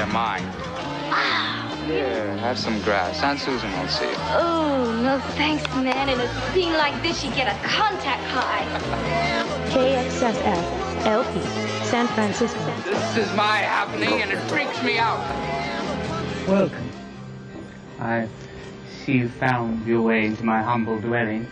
[0.00, 0.46] their mind.
[1.84, 3.22] Here, have some grass.
[3.22, 4.14] Aunt Susan won't see you.
[4.30, 6.08] Oh, no thanks, man.
[6.08, 8.64] In a scene like this, you get a contact high.
[9.68, 11.40] KXSF LP,
[11.84, 12.64] San Francisco.
[12.84, 15.20] This is my happening, and it freaks me out.
[16.48, 16.90] Welcome.
[17.98, 18.26] I
[19.04, 21.46] see you found your way into my humble dwelling.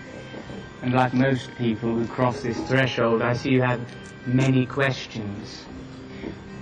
[0.80, 3.80] And like most people who cross this threshold, I see you have
[4.24, 5.66] many questions.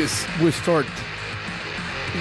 [0.00, 0.84] This, we start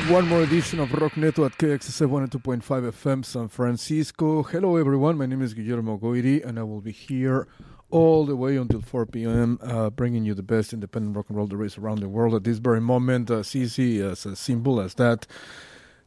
[0.07, 4.43] one more edition of Rock Neto at KXSF 102.5 FM San Francisco.
[4.43, 5.17] Hello, everyone.
[5.17, 7.49] My name is Guillermo Goiri, and I will be here
[7.91, 11.47] all the way until 4 p.m., uh, bringing you the best independent rock and roll
[11.47, 13.29] there is around the world at this very moment.
[13.29, 15.27] As easy, as, as simple as that.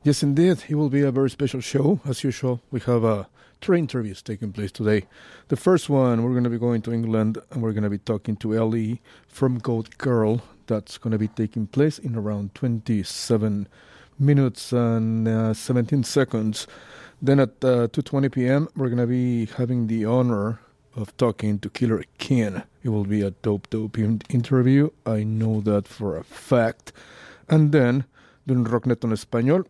[0.03, 2.01] Yes, indeed, it will be a very special show.
[2.07, 3.25] As usual, we have uh,
[3.61, 5.05] three interviews taking place today.
[5.49, 7.99] The first one, we're going to be going to England, and we're going to be
[7.99, 13.67] talking to Ellie from Goat Girl that's going to be taking place in around 27
[14.19, 16.67] minutes and uh, 17 seconds.
[17.21, 20.61] Then at uh, 2:20 p.m., we're going to be having the honor
[20.95, 22.63] of talking to Killer Ken.
[22.83, 24.91] It will be a dope, dope interview.
[25.05, 26.93] I know that for a fact.
[27.49, 28.05] And then,
[28.47, 29.65] doing Rocknet on Español,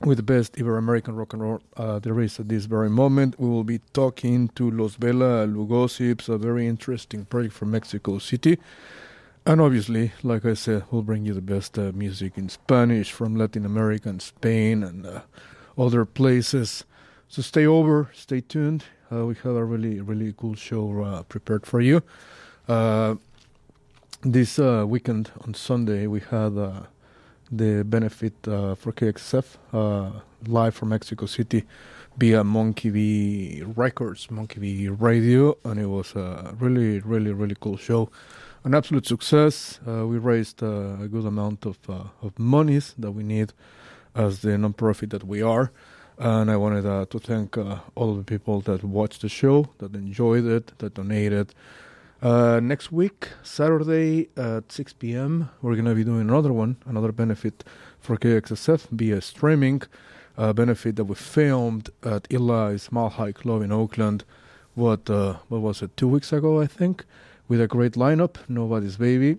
[0.00, 3.38] with the best Ibero-American rock and roll uh, there is at this very moment.
[3.38, 8.58] We will be talking to Los Vela Lugosips, a very interesting project from Mexico City.
[9.46, 13.36] And obviously, like I said, we'll bring you the best uh, music in Spanish from
[13.36, 15.20] Latin America and Spain and uh,
[15.76, 16.84] other places.
[17.28, 18.84] So stay over, stay tuned.
[19.12, 22.02] Uh, we have a really, really cool show uh, prepared for you.
[22.66, 23.16] Uh,
[24.22, 26.54] this uh, weekend on Sunday, we had
[27.50, 31.64] the benefit for KXF live from Mexico City
[32.16, 37.76] via Monkey V Records, Monkey V Radio, and it was a really, really, really cool
[37.76, 38.08] show
[38.64, 39.78] an absolute success.
[39.86, 43.52] Uh, we raised uh, a good amount of uh, of monies that we need
[44.14, 45.70] as the non-profit that we are.
[46.18, 49.68] And I wanted uh, to thank uh, all of the people that watched the show,
[49.78, 51.54] that enjoyed it, that donated.
[52.22, 57.12] Uh, next week, Saturday at 6 p.m., we're going to be doing another one, another
[57.12, 57.64] benefit
[58.00, 59.82] for KXSF via streaming,
[60.36, 64.24] a benefit that we filmed at Eli's Mile High Club in Oakland.
[64.74, 65.96] What what was it?
[65.96, 67.04] Two weeks ago, I think
[67.48, 69.38] with a great lineup Nobody's Baby,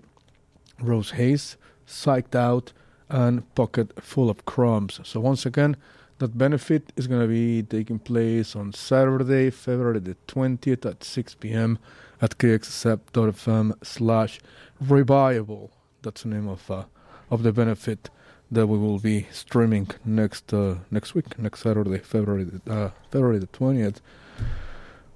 [0.82, 1.58] Rose Hayes,
[1.88, 2.74] Psyched Out,
[3.10, 5.00] and Pocket Full of Crumbs.
[5.04, 5.78] So, once again,
[6.20, 11.36] that benefit is going to be taking place on Saturday, February the 20th at 6
[11.36, 11.78] p.m.
[12.22, 14.40] at kxsf.fm slash
[14.80, 15.72] revival.
[16.02, 16.86] That's the name of, uh,
[17.30, 18.10] of the benefit
[18.52, 23.40] that we will be streaming next uh, next week, next Saturday, February the, uh, February
[23.40, 23.98] the 20th.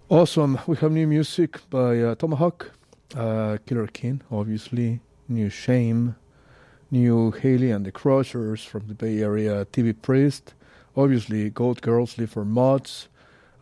[0.09, 0.59] Awesome.
[0.65, 2.71] We have new music by uh, Tomahawk,
[3.15, 6.15] uh, Killer Ken, obviously, new Shame,
[6.91, 10.53] new Hayley and the Crushers from the Bay Area, TV Priest,
[10.95, 13.07] obviously Goat Girl's Live for Mods,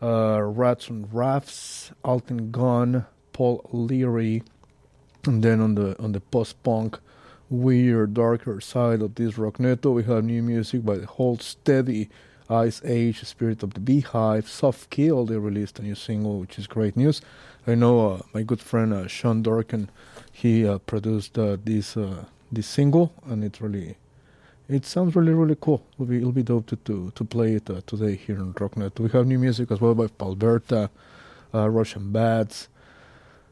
[0.02, 4.42] uh, Rats on Rafts, Alton Gunn, Paul Leary,
[5.26, 6.98] and then on the on the post punk
[7.50, 12.08] weird darker side of this rock neto we have new music by the Hold Steady
[12.50, 15.26] Iceage, Spirit of the Beehive, Soft Kill.
[15.26, 17.20] They released a new single, which is great news.
[17.66, 19.88] I know uh, my good friend uh, Sean Dorkin,
[20.32, 23.98] he uh, produced uh, this uh, this single, and it really
[24.68, 25.84] it sounds really really cool.
[25.94, 28.98] It'll be it'll be dope to to, to play it uh, today here in Rocknet.
[28.98, 30.88] We have new music as well by Palberta,
[31.52, 32.68] Russian Baths,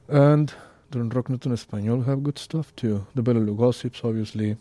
[0.08, 0.54] and
[0.90, 3.06] during Rocknet en español we have good stuff too.
[3.14, 4.56] The Bello Gossips, obviously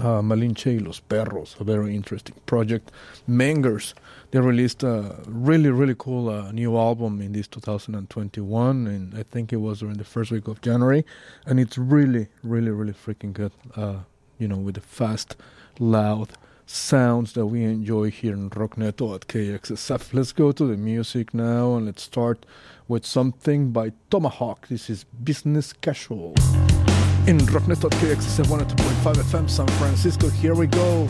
[0.00, 2.90] uh, Malinche y los Perros, a very interesting project.
[3.26, 3.94] Mangers,
[4.30, 9.52] they released a really, really cool uh, new album in this 2021, and I think
[9.52, 11.04] it was during the first week of January,
[11.46, 13.52] and it's really, really, really freaking good.
[13.76, 13.98] Uh,
[14.38, 15.36] you know, with the fast,
[15.78, 16.30] loud
[16.66, 20.14] sounds that we enjoy here in Rockneto at KXSF.
[20.14, 22.46] Let's go to the music now, and let's start
[22.88, 24.68] with something by Tomahawk.
[24.68, 26.34] This is Business Casual
[27.26, 27.38] in
[27.88, 30.28] KXSF 102.5 FM San Francisco.
[30.28, 31.08] Here we go.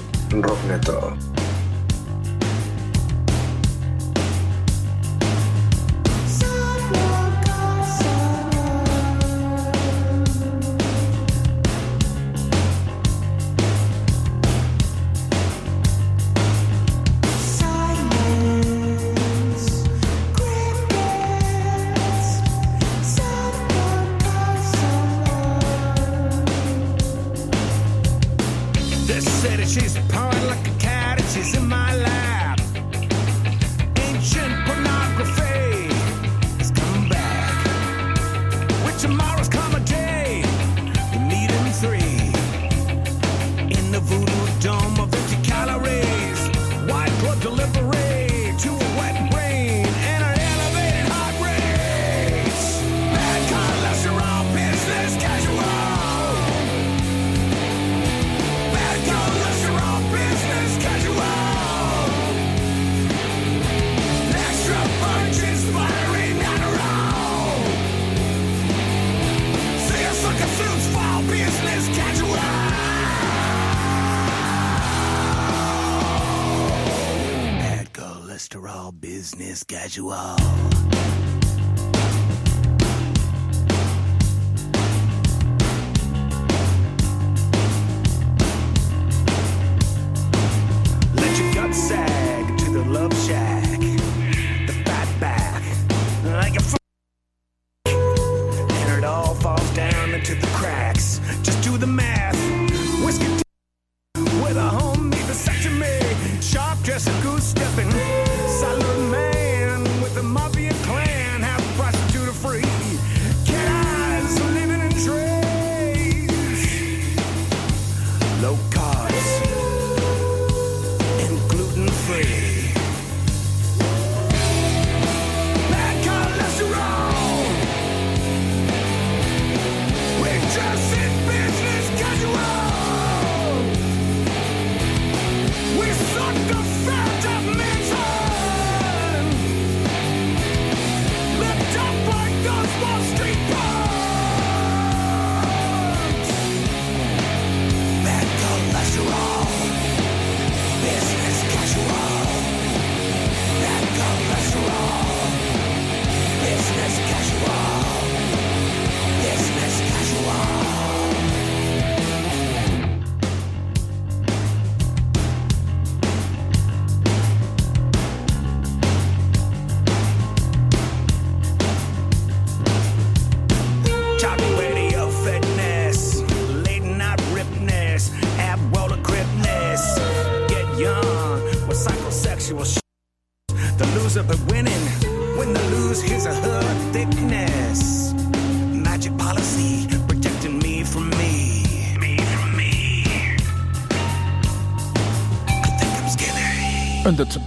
[100.23, 101.21] Rockneto.
[101.63, 102.42] do the a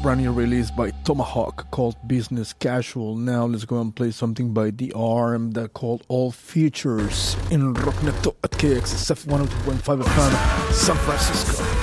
[0.05, 3.15] brand new release by Tomahawk called Business Casual.
[3.15, 8.35] Now let's go and play something by The Armed that called All Futures in Rockneto
[8.43, 11.75] at KXSF 102.5 FM, San Francisco.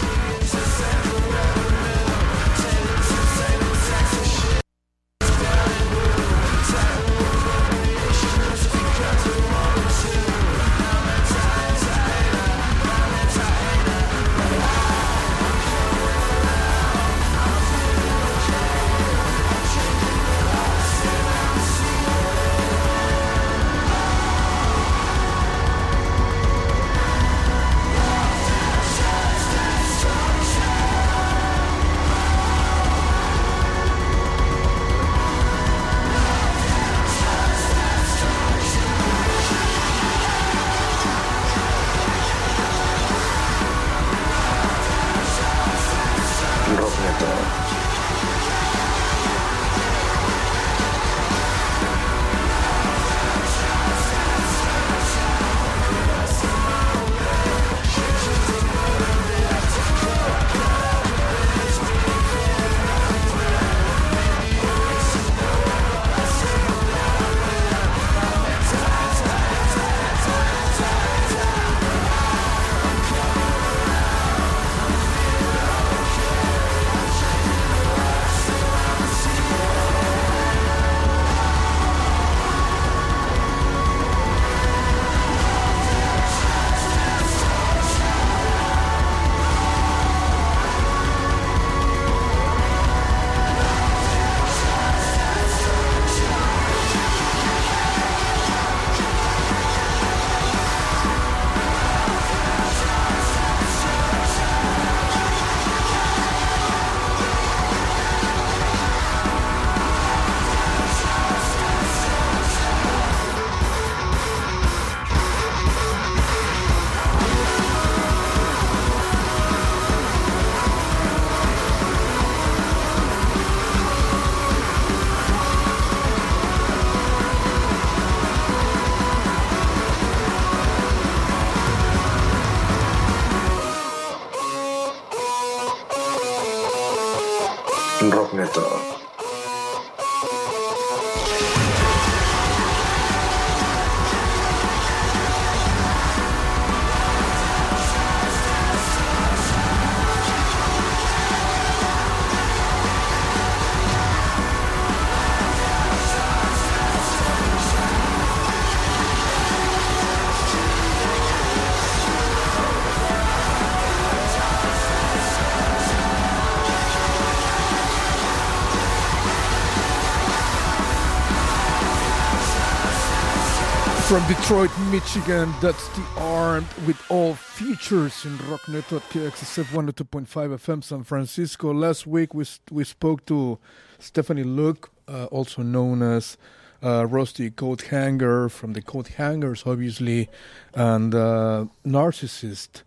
[174.12, 180.84] From Detroit, Michigan, that's the armed with All Futures in Rock Network KXSF 102.5 FM
[180.84, 181.72] San Francisco.
[181.72, 183.58] Last week we, we spoke to
[183.98, 186.36] Stephanie Luke, uh, also known as
[186.82, 190.28] uh, Rusty Coat Hanger from the Coathangers, obviously,
[190.74, 192.82] and uh, Narcissist.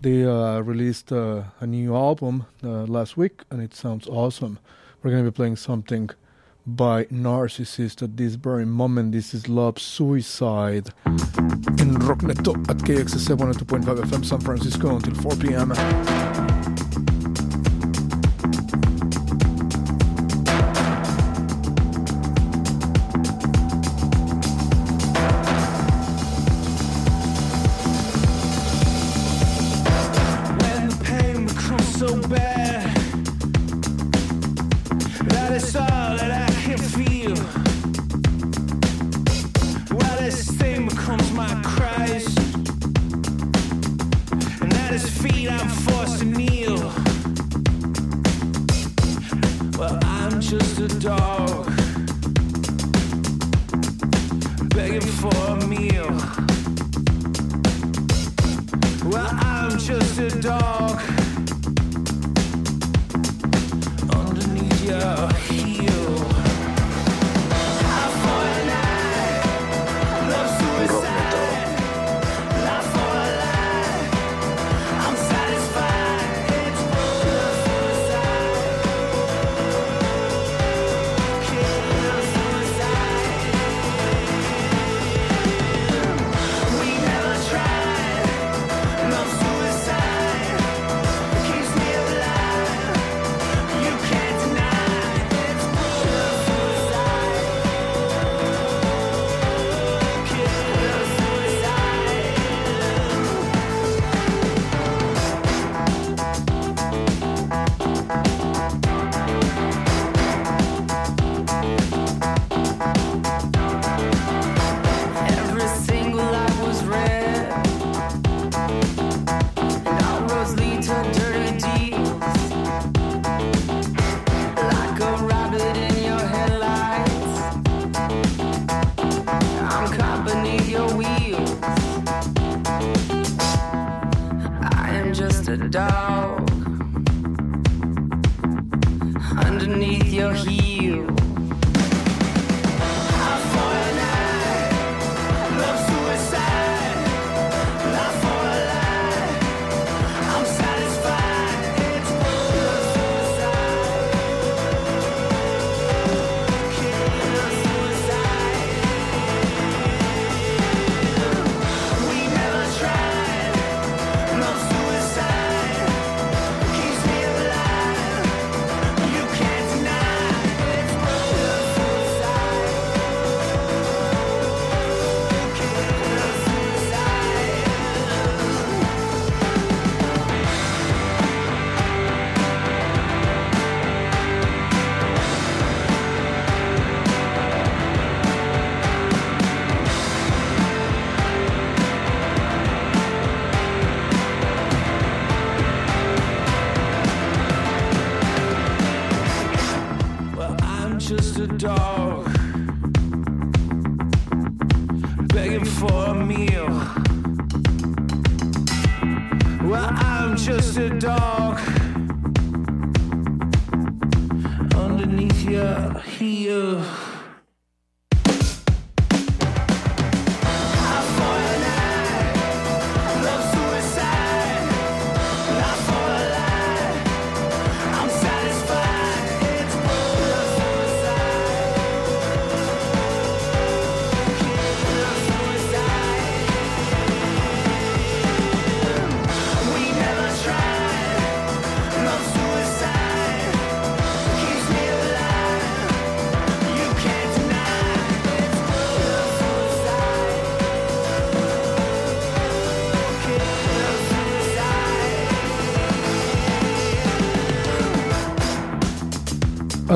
[0.00, 4.60] They uh, released uh, a new album uh, last week and it sounds awesome.
[5.02, 6.10] We're going to be playing something
[6.76, 9.12] by narcissist at this very moment.
[9.12, 16.37] This is Love Suicide in Rockneto at KXSF 102.5 FM San Francisco until 4 p.m.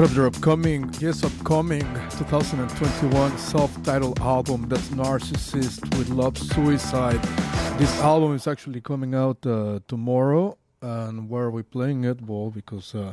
[0.03, 1.83] Of their upcoming, yes, upcoming
[2.19, 7.23] 2021 self-titled album, that's Narcissist with Love Suicide.
[7.79, 12.21] This album is actually coming out uh, tomorrow, and where are we playing it?
[12.21, 13.13] Well, because uh,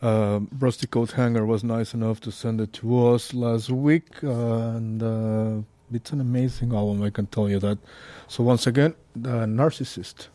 [0.00, 5.02] uh, Rusty Coat Hanger was nice enough to send it to us last week, and
[5.02, 5.62] uh,
[5.92, 7.76] it's an amazing album, I can tell you that.
[8.26, 10.28] So once again, the Narcissist.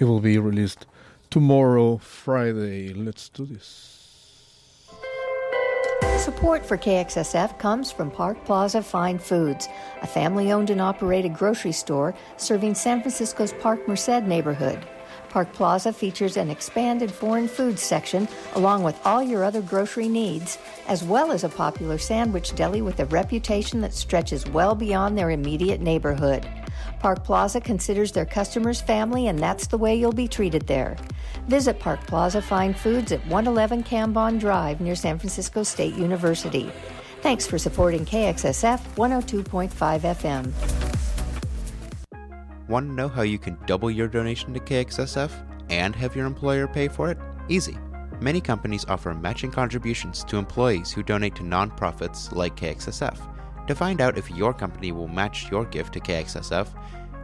[0.00, 0.86] It will be released
[1.30, 2.92] tomorrow, Friday.
[2.94, 3.97] Let's do this.
[6.18, 9.68] Support for KXSF comes from Park Plaza Fine Foods,
[10.02, 14.78] a family owned and operated grocery store serving San Francisco's Park Merced neighborhood.
[15.30, 20.58] Park Plaza features an expanded foreign foods section along with all your other grocery needs,
[20.86, 25.30] as well as a popular sandwich deli with a reputation that stretches well beyond their
[25.30, 26.48] immediate neighborhood.
[27.00, 30.96] Park Plaza considers their customers family, and that's the way you'll be treated there.
[31.46, 36.70] Visit Park Plaza Fine Foods at 111 Cambon Drive near San Francisco State University.
[37.20, 41.17] Thanks for supporting KXSF 102.5 FM.
[42.68, 45.32] Want to know how you can double your donation to KXSF
[45.70, 47.16] and have your employer pay for it?
[47.48, 47.78] Easy.
[48.20, 53.18] Many companies offer matching contributions to employees who donate to nonprofits like KXSF.
[53.66, 56.68] To find out if your company will match your gift to KXSF,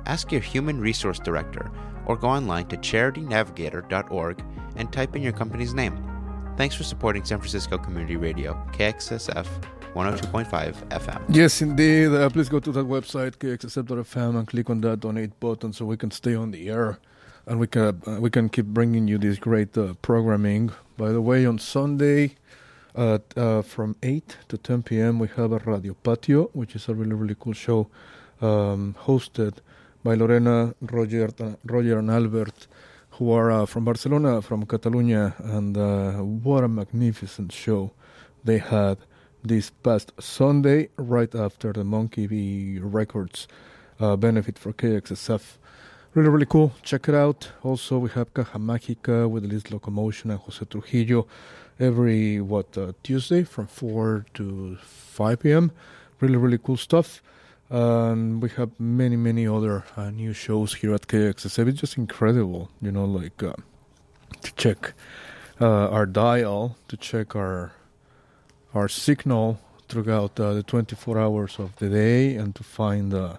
[0.06, 1.70] ask your human resource director
[2.06, 4.44] or go online to charitynavigator.org
[4.76, 5.98] and type in your company's name.
[6.56, 9.46] Thanks for supporting San Francisco Community Radio, KXSF
[9.94, 11.22] 102.5 FM.
[11.28, 12.08] Yes, indeed.
[12.08, 15.96] Uh, please go to that website, kxsf.fm, and click on that donate button so we
[15.96, 16.98] can stay on the air
[17.46, 20.72] and we can uh, we can keep bringing you this great uh, programming.
[20.96, 22.34] By the way, on Sunday,
[22.96, 27.14] uh, from 8 to 10 p.m., we have a Radio Patio, which is a really,
[27.14, 27.88] really cool show
[28.40, 29.58] um, hosted
[30.02, 32.66] by Lorena, Roger, uh, Roger and Albert,
[33.10, 35.76] who are uh, from Barcelona, from Catalonia, and
[36.42, 37.92] what a magnificent show
[38.42, 38.98] they had
[39.44, 43.46] this past Sunday, right after the Monkey B Records
[44.00, 45.58] uh, benefit for KXSF.
[46.14, 46.72] Really, really cool.
[46.82, 47.50] Check it out.
[47.62, 51.26] Also, we have Caja Mágica with Liz Locomotion and Jose Trujillo
[51.80, 55.72] every what uh, Tuesday from 4 to 5 p.m.
[56.20, 57.22] Really, really cool stuff.
[57.68, 61.68] And we have many, many other uh, new shows here at KXSF.
[61.68, 63.54] It's just incredible, you know, like uh,
[64.42, 64.94] to check
[65.60, 67.72] uh, our dial, to check our
[68.74, 73.36] our signal throughout uh, the 24 hours of the day, and to find uh,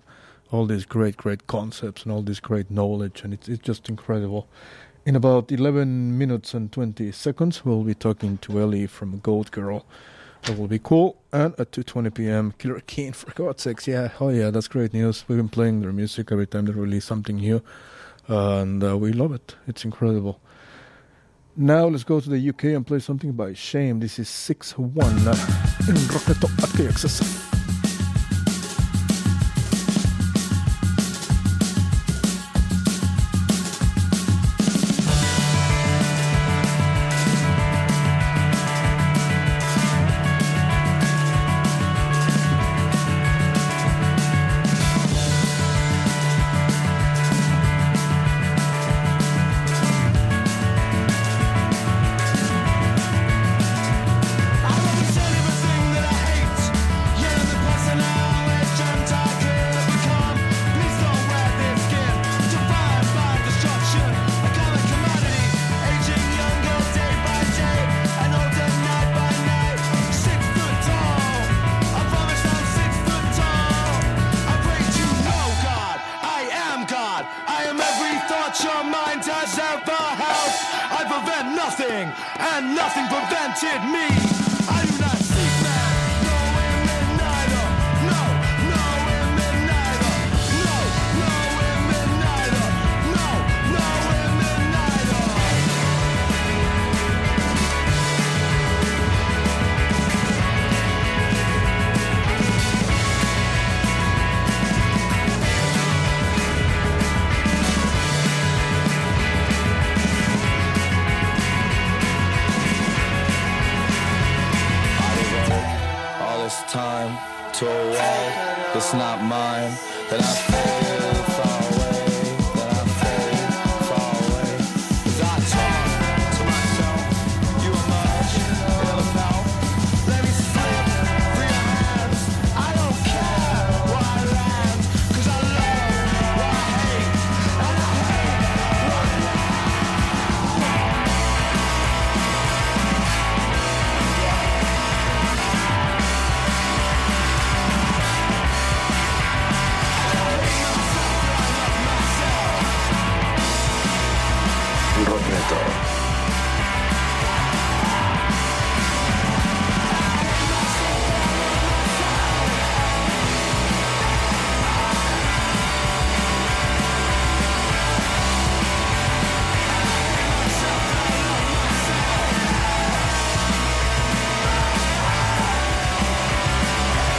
[0.52, 4.48] all these great, great concepts and all this great knowledge, and it's it's just incredible.
[5.06, 9.86] In about 11 minutes and 20 seconds, we'll be talking to Ellie from Goat Girl.
[10.44, 11.18] That will be cool.
[11.32, 13.14] And at 2:20 p.m., Killer Keen.
[13.20, 15.26] For God's sakes, yeah, oh yeah, that's great news.
[15.28, 17.62] We've been playing their music every time they release something new,
[18.28, 19.56] and uh, we love it.
[19.68, 20.40] It's incredible.
[21.58, 24.02] Now let's go to the UK and play something by Shame.
[24.02, 27.55] This is 6-1 uh, in Rocketo at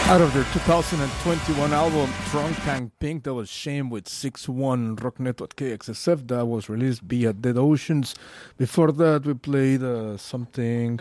[0.08, 5.56] Out of their 2021 album Drunk Tank Pink, that was Shame with 6-1 Rocknet at
[5.56, 6.28] KXSF.
[6.28, 8.14] That was released via Dead Oceans.
[8.56, 11.00] Before that, we played uh, something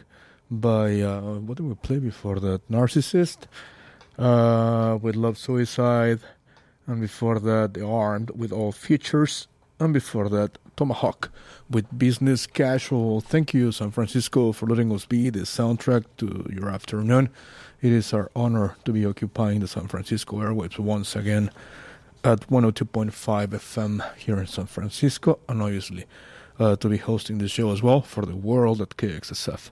[0.49, 2.67] by, uh, what did we play before that?
[2.67, 3.43] Narcissist
[4.17, 6.21] uh, with Love Suicide.
[6.87, 9.47] And before that, The Armed with All Futures.
[9.79, 11.29] And before that, Tomahawk
[11.69, 13.21] with Business Casual.
[13.21, 17.29] Thank you, San Francisco, for letting us be the soundtrack to your afternoon.
[17.81, 21.51] It is our honor to be occupying the San Francisco airwaves once again
[22.23, 23.11] at 102.5
[23.47, 26.05] FM here in San Francisco, and obviously
[26.59, 29.71] uh, to be hosting the show as well for the world at KXSF.FM.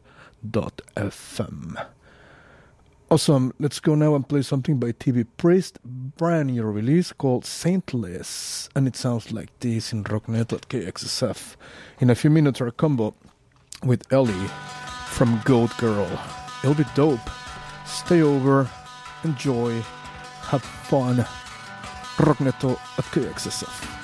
[3.13, 3.53] Awesome.
[3.59, 8.87] Let's go now and play something by TV Priest, brand new release called Saintless, and
[8.87, 11.55] it sounds like this in Rocknet at KXSF.
[11.99, 13.13] In a few minutes, our combo
[13.83, 14.49] with Ellie
[15.09, 16.09] from Goat Girl.
[16.63, 17.29] It'll be dope.
[17.85, 18.67] Stay over,
[19.23, 19.79] enjoy,
[20.49, 21.17] have fun.
[22.17, 24.02] Rockneto at KXSF.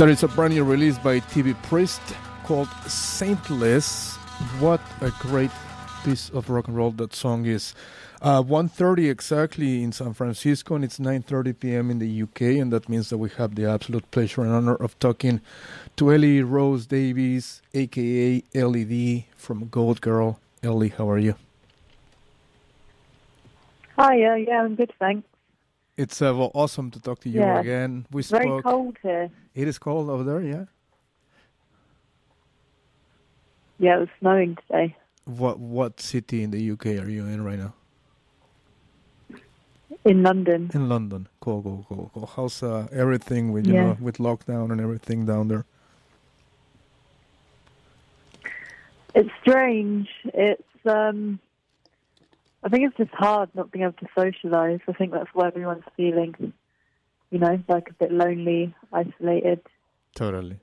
[0.00, 2.00] There is a brand new release by TV Priest
[2.44, 4.16] called Saintless.
[4.58, 5.50] What a great
[6.02, 7.74] piece of rock and roll that song is.
[8.22, 11.90] Uh, 1.30 exactly in San Francisco and it's 9.30 p.m.
[11.90, 14.98] in the UK and that means that we have the absolute pleasure and honor of
[15.00, 15.42] talking
[15.96, 20.40] to Ellie Rose Davies, aka LED from Goat Girl.
[20.62, 21.34] Ellie, how are you?
[23.98, 25.29] Hi, yeah, yeah, I'm good, thanks.
[25.96, 27.60] It's uh, well, awesome to talk to you Yeah.
[27.60, 28.06] again.
[28.10, 28.62] We Very spoke.
[28.64, 29.30] cold here.
[29.54, 30.64] It is cold over there, yeah.
[33.78, 34.96] Yeah, it was snowing today.
[35.24, 37.74] What what city in the UK are you in right now?
[40.04, 40.70] In London.
[40.74, 41.28] In London.
[41.40, 42.26] Cool, cool, cool, cool.
[42.34, 43.82] How's uh, everything with you Yeah.
[43.82, 45.64] know with lockdown and everything down there?
[49.14, 50.08] It's strange.
[50.32, 51.38] It's um
[52.62, 54.80] I think it's just hard not being able to socialise.
[54.86, 56.52] I think that's why everyone's feeling.
[57.30, 59.60] You know, like a bit lonely, isolated.
[60.14, 60.58] Totally.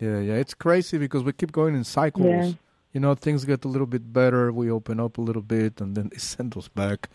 [0.00, 0.34] Yeah, yeah.
[0.34, 2.26] It's crazy because we keep going in cycles.
[2.26, 2.52] Yeah.
[2.92, 4.50] You know, things get a little bit better.
[4.50, 7.08] We open up a little bit, and then they send us back.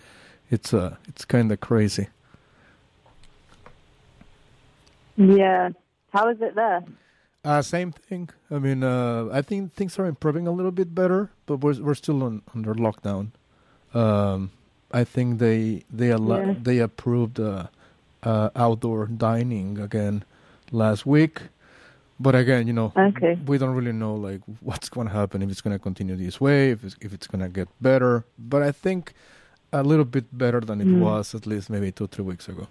[0.50, 2.08] It's uh, it's kind of crazy.
[5.18, 5.70] Yeah.
[6.12, 6.84] How is it there?
[7.44, 8.30] Uh, same thing.
[8.50, 11.96] I mean, uh, I think things are improving a little bit better, but we're we're
[11.96, 13.32] still on, under lockdown.
[13.94, 14.52] Um,
[14.92, 16.56] I think they they allo- Yeah.
[16.62, 17.68] they approved uh,
[18.24, 20.24] uh, outdoor dining again
[20.72, 21.42] last week,
[22.20, 23.38] but again, you know, Okay.
[23.46, 26.40] we don't really know like what's going to happen if it's going to continue this
[26.42, 28.24] way, if it's, if it's going to get better.
[28.38, 29.14] But I think
[29.72, 31.00] a little bit better than it Mm.
[31.00, 32.68] was at least maybe two three weeks ago.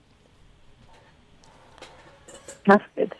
[2.67, 3.15] That's good.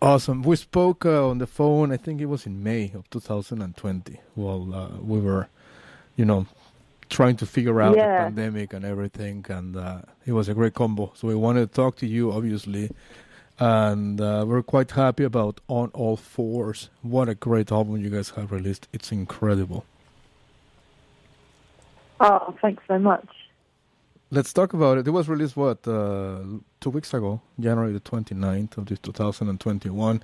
[0.00, 0.42] Awesome.
[0.42, 1.92] We spoke uh, on the phone.
[1.92, 4.20] I think it was in May of 2020.
[4.34, 5.48] While uh, we were,
[6.16, 6.46] you know,
[7.08, 8.06] trying to figure out Yeah.
[8.06, 11.12] the pandemic and everything, and uh, it was a great combo.
[11.14, 12.90] So we wanted to talk to you, obviously,
[13.58, 16.90] and uh, we're quite happy about On All Fours.
[17.02, 18.88] What a great album you guys have released!
[18.92, 19.84] It's incredible.
[22.20, 23.28] Oh, thanks so much.
[24.30, 25.06] Let's talk about it.
[25.06, 26.40] It was released what uh,
[26.80, 30.22] two weeks ago, January the 29th of this 2021.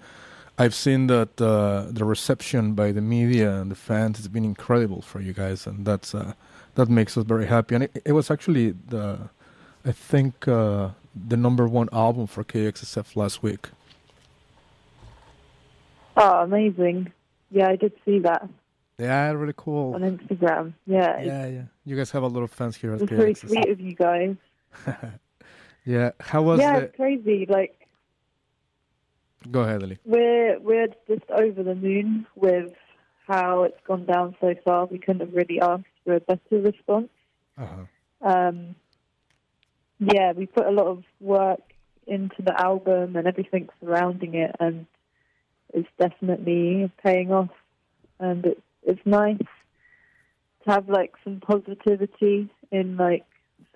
[0.59, 5.03] I've seen that uh, the reception by the media and the fans has been incredible
[5.03, 6.35] for you guys, and that's uh,
[6.75, 7.75] that makes us very happy.
[7.75, 9.29] And it, it was actually the,
[9.85, 13.69] I think, uh, the number one album for KXSF last week.
[16.17, 17.13] Oh, amazing.
[17.51, 18.49] Yeah, I did see that
[18.99, 19.95] Yeah, really cool.
[19.95, 20.75] on Instagram.
[20.87, 21.63] Yeah, Yeah, yeah.
[21.85, 23.95] You guys have a lot of fans here it at was very sweet of you
[23.95, 24.37] guys.
[25.85, 26.11] yeah.
[26.21, 26.85] How was yeah, the?
[26.87, 27.47] it's crazy.
[27.49, 27.79] Like
[29.51, 29.99] Go ahead, Ali.
[30.05, 32.73] we're we're just over the moon with
[33.27, 34.87] how it's gone down so far.
[34.87, 37.09] We couldn't have really asked for a better response.
[37.59, 37.85] Uh-huh.
[38.29, 38.75] Um,
[39.99, 41.61] yeah, we put a lot of work
[42.07, 44.87] into the album and everything surrounding it, and
[45.73, 47.51] it's definitely paying off.
[48.21, 53.25] And it's it's nice to have like some positivity in like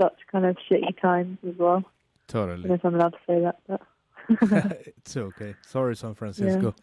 [0.01, 1.79] such kind of shitty times as well.
[1.79, 2.69] I don't Totally.
[2.69, 3.81] know if I'm allowed to say that, but
[4.87, 5.55] it's okay.
[5.67, 6.75] Sorry, San Francisco.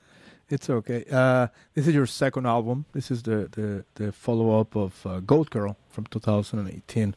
[0.48, 1.04] It's okay.
[1.12, 2.86] Uh, this is your second album.
[2.94, 7.16] This is the the, the follow up of uh, Goat Girl from 2018.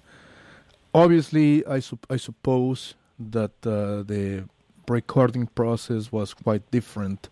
[0.95, 4.45] Obviously, I sup- I suppose that uh, the
[4.89, 7.29] recording process was quite different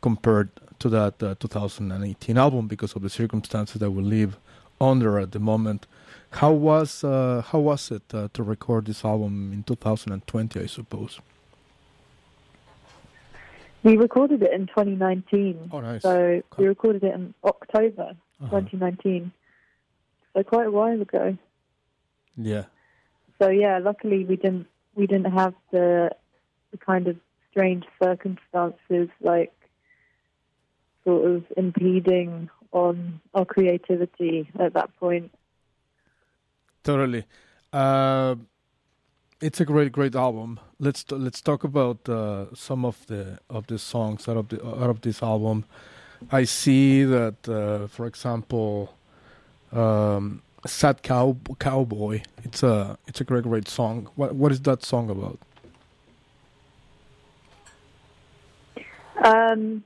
[0.00, 0.48] compared
[0.78, 4.38] to that uh, 2018 album because of the circumstances that we live
[4.80, 5.86] under at the moment.
[6.30, 10.60] How was uh, how was it uh, to record this album in 2020?
[10.60, 11.20] I suppose.
[13.86, 15.70] We recorded it in 2019.
[15.72, 16.02] Oh, nice.
[16.02, 18.60] So we recorded it in October Uh-huh.
[18.60, 19.32] 2019.
[20.34, 21.38] So quite a while ago.
[22.36, 22.64] Yeah.
[23.40, 26.10] So yeah, luckily we didn't we didn't have the
[26.72, 27.16] the kind of
[27.50, 29.52] strange circumstances like
[31.04, 35.30] sort of impeding on our creativity at that point.
[36.82, 37.24] Totally.
[37.72, 38.34] Uh,
[39.40, 40.58] it's a great, great album.
[40.78, 44.64] Let's t- let's talk about uh, some of the of the songs out of the
[44.66, 45.64] out of this album.
[46.30, 48.94] I see that, uh, for example,
[49.72, 54.08] um, "Sad Cow Cowboy." It's a it's a great, great song.
[54.16, 55.38] What what is that song about?
[59.24, 59.82] Um,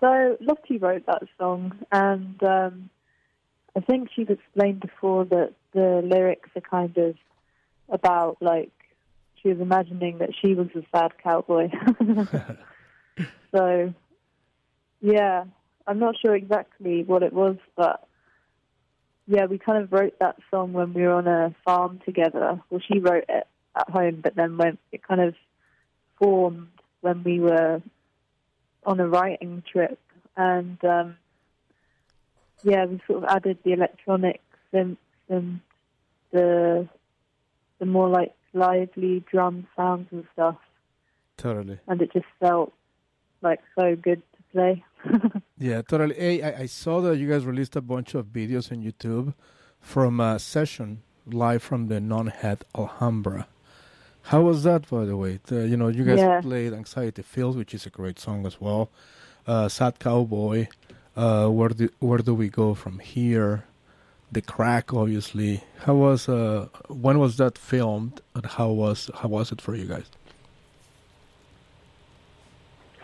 [0.00, 2.90] so Lottie wrote that song, and um,
[3.74, 7.16] I think she's explained before that the lyrics are kind of
[7.88, 8.70] about like
[9.46, 11.68] she was imagining that she was a sad cowboy.
[13.54, 13.94] so,
[15.00, 15.44] yeah,
[15.86, 18.08] I'm not sure exactly what it was, but
[19.28, 22.60] yeah, we kind of wrote that song when we were on a farm together.
[22.70, 25.34] Well, she wrote it at home, but then when it kind of
[26.18, 26.68] formed
[27.02, 27.82] when we were
[28.84, 30.00] on a writing trip,
[30.36, 31.16] and um,
[32.64, 34.40] yeah, we sort of added the electronic
[34.72, 34.96] synths
[35.28, 35.60] and
[36.32, 36.88] the
[37.78, 40.56] the more like lively drum sounds and stuff,
[41.36, 41.78] Totally.
[41.88, 42.72] and it just felt
[43.42, 44.84] like so good to play.
[45.58, 46.14] Yeah, totally.
[46.16, 49.32] Hey, I, I saw that you guys released a bunch of videos on YouTube
[49.80, 53.46] from a session live from the Nunhead Alhambra.
[54.30, 55.38] How was that, by the way?
[55.46, 56.40] The- you know, you guys Yeah.
[56.42, 58.90] played Anxiety Feels, which is a great song as well.
[59.46, 60.66] Uh, Sad Cowboy.
[61.16, 63.64] Uh, where do where do we go from here?
[64.32, 65.62] The Crack, obviously.
[65.78, 69.86] How was uh when was that filmed, and how was how was it for you
[69.86, 70.10] guys?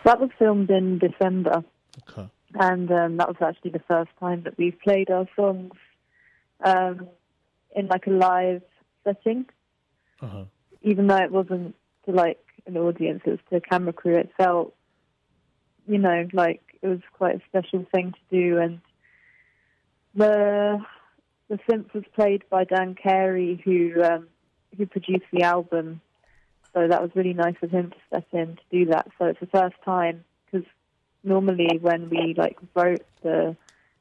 [0.03, 1.63] that was filmed in December.
[2.09, 2.27] Okay.
[2.55, 5.73] and um, that was actually the first time that we've played our songs
[6.63, 7.07] um,
[7.75, 8.61] in like a live
[9.03, 9.45] setting.
[10.21, 10.45] Uh-huh.
[10.81, 14.17] Even though it wasn't to like an audience, it was to a camera crew.
[14.17, 14.75] It felt,
[15.87, 18.57] you know, like it was quite a special thing to do.
[18.59, 18.81] And
[20.15, 20.79] the
[21.53, 24.27] the synth was played by Dan Carey, who um,
[24.75, 26.01] who produced the album.
[26.73, 29.07] So that was really nice of him to step in to do that.
[29.19, 30.67] So it's the first time because
[31.23, 33.55] normally when we like wrote the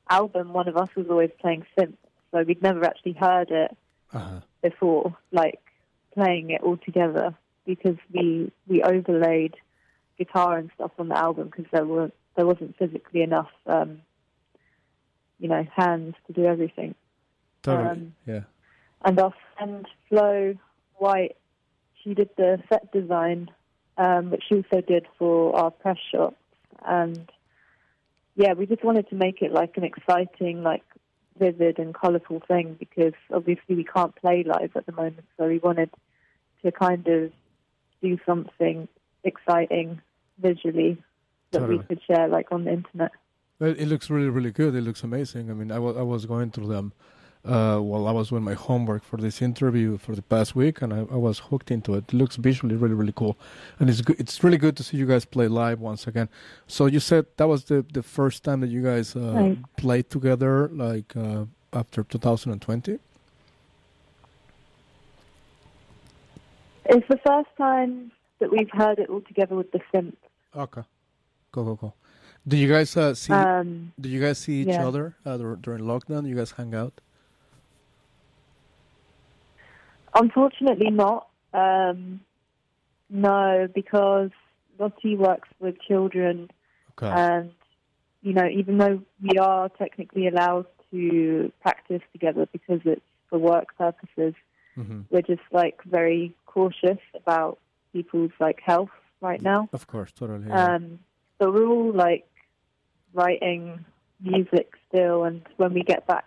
[0.09, 1.99] album, one of us was always playing synth,
[2.31, 3.77] so we'd never actually heard it
[4.15, 4.41] Uh-huh.
[4.63, 5.61] before, like
[6.15, 7.35] playing it all together
[7.67, 9.55] because we we overlaid
[10.17, 14.01] guitar and stuff on the album because there were there wasn't physically enough, um,
[15.39, 16.95] you know, hands to do everything.
[17.63, 17.89] Totally.
[17.89, 18.41] Um, yeah.
[19.05, 20.55] And our friend Flo
[20.97, 21.37] White,
[22.03, 23.51] she did the set design,
[23.99, 26.37] um, which she also did for our press shots.
[26.85, 27.31] And
[28.37, 30.83] yeah, we just wanted to make it like an exciting, like
[31.39, 35.25] vivid and colourful thing because obviously we can't play live at the moment.
[35.37, 35.91] So we wanted
[36.65, 37.33] to kind of
[38.03, 38.89] do something
[39.25, 40.01] exciting
[40.39, 41.03] visually
[41.53, 41.79] that Totally.
[41.79, 43.13] we could share like on the internet.
[43.59, 44.75] Well, it looks really, really good.
[44.75, 45.51] It looks amazing.
[45.51, 46.93] I mean, I wa- I was going through them
[47.45, 50.93] uh, while I was doing my homework for this interview for the past week, and
[50.93, 52.05] I, I was hooked into it.
[52.09, 53.37] It looks visually really, really cool,
[53.81, 54.21] and it's good.
[54.21, 56.29] It's really good to see you guys play live once again.
[56.69, 59.59] So you said that was the the first time that you guys uh, Right.
[59.77, 62.99] played together, like uh, after 2020.
[66.85, 70.17] It's the first time that we've heard it all together with the synth.
[70.55, 70.83] Okay,
[71.53, 71.93] go go go.
[72.47, 73.33] Did you guys uh, see?
[73.33, 74.87] Um, did you guys see each yeah.
[74.87, 76.29] other uh, during lockdown?
[76.29, 77.01] You guys hang out?
[80.15, 81.29] Unfortunately, not.
[81.55, 82.21] Um,
[83.11, 84.31] no, because
[84.79, 86.51] Lottie works with children,
[86.93, 87.09] Okay.
[87.11, 87.53] and
[88.23, 93.77] you know, even though we are technically allowed to practice together because it's for work
[93.77, 94.35] purposes,
[94.79, 95.07] Mhm.
[95.11, 97.59] we're just like very cautious about
[97.93, 98.91] people's like health
[99.21, 99.69] right now.
[99.73, 100.49] Of course, totally.
[100.49, 100.75] yeah.
[100.75, 101.01] Um,
[101.39, 102.27] so we're all like
[103.13, 103.85] writing
[104.21, 106.27] music still, and when we get back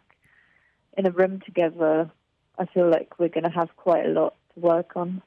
[0.98, 2.12] in a room together,
[2.58, 5.22] I feel like we're going to have quite a lot to work on.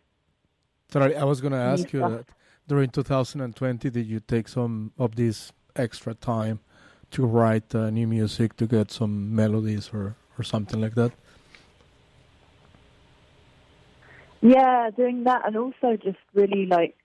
[0.90, 2.26] Sorry, I was going to ask you that
[2.66, 6.60] during 2020, did you take some of this extra time
[7.10, 11.12] to write uh, new music to get some melodies or, or something like that?
[14.40, 16.96] Yeah, doing that, and also just really like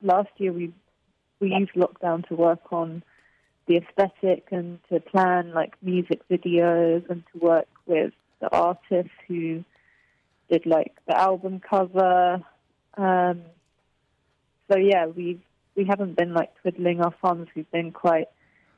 [0.00, 0.72] last year we
[1.40, 3.02] we used lockdown to work on
[3.66, 9.64] the aesthetic and to plan like music videos and to work with the artists who
[10.50, 12.40] did like the album cover.
[12.96, 13.42] Um,
[14.70, 15.40] so yeah, we
[15.76, 17.48] we haven't been like twiddling our thumbs.
[17.54, 18.28] We've been quite.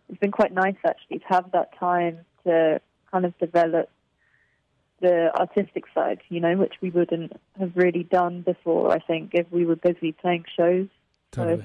[0.08, 2.80] It's been quite nice actually to have that time to
[3.10, 3.88] kind of develop
[5.00, 8.92] the artistic side, you know, which we wouldn't have really done before.
[8.92, 10.88] I think if we were busy playing shows.
[11.32, 11.62] Totally.
[11.62, 11.64] So,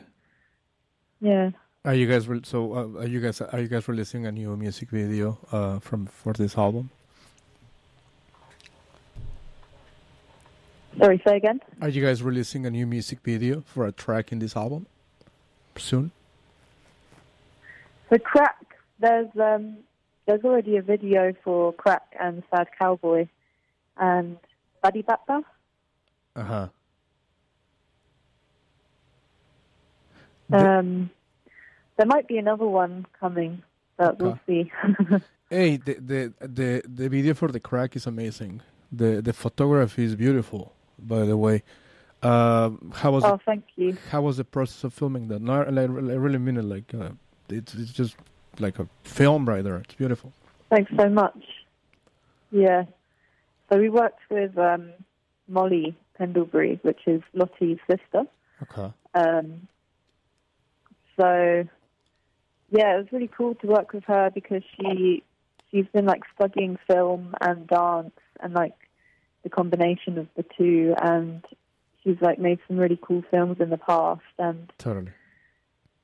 [1.22, 1.50] yeah.
[1.84, 2.74] Are you guys re- so?
[2.74, 6.34] Uh, are you guys are you guys releasing a new music video uh, from for
[6.34, 6.90] this album?
[11.06, 11.60] Sorry, say again.
[11.82, 14.88] Are you guys releasing a new music video for a track in this album
[15.78, 16.10] soon?
[18.10, 18.66] For Crack,
[18.98, 19.78] there's um,
[20.26, 23.28] there's already a video for Crack and Sad Cowboy
[23.98, 24.38] and
[24.82, 25.44] Badibaba.
[26.36, 26.68] Uh huh.
[30.52, 31.12] Um,
[31.98, 33.62] there might be another one coming,
[33.96, 34.72] but we'll see.
[35.52, 38.62] Hey, the, the the the video for the crack is amazing.
[38.92, 40.75] The the photography is beautiful.
[41.00, 41.64] By the way,
[42.24, 43.98] um, how was oh, it, thank you.
[44.10, 45.42] how was the process of filming that?
[45.42, 46.66] No, I, I really mean it.
[46.66, 47.10] Like uh,
[47.50, 48.16] it's it's just
[48.60, 49.78] like a film right there.
[49.78, 50.32] It's beautiful.
[50.70, 51.44] Thanks so much.
[52.52, 52.86] Yeah.
[53.72, 54.92] So we worked with um,
[55.48, 58.24] Molly Pendlebury, which is Lottie's sister.
[58.64, 58.92] Okay.
[59.14, 59.68] Um,
[61.20, 61.66] so
[62.72, 65.24] yeah, it was really cool to work with her because she
[65.72, 68.74] she's been like studying film and dance and like
[69.46, 71.46] the combination of the two, and
[72.04, 75.12] she's like made some really cool films in the past, and Totally.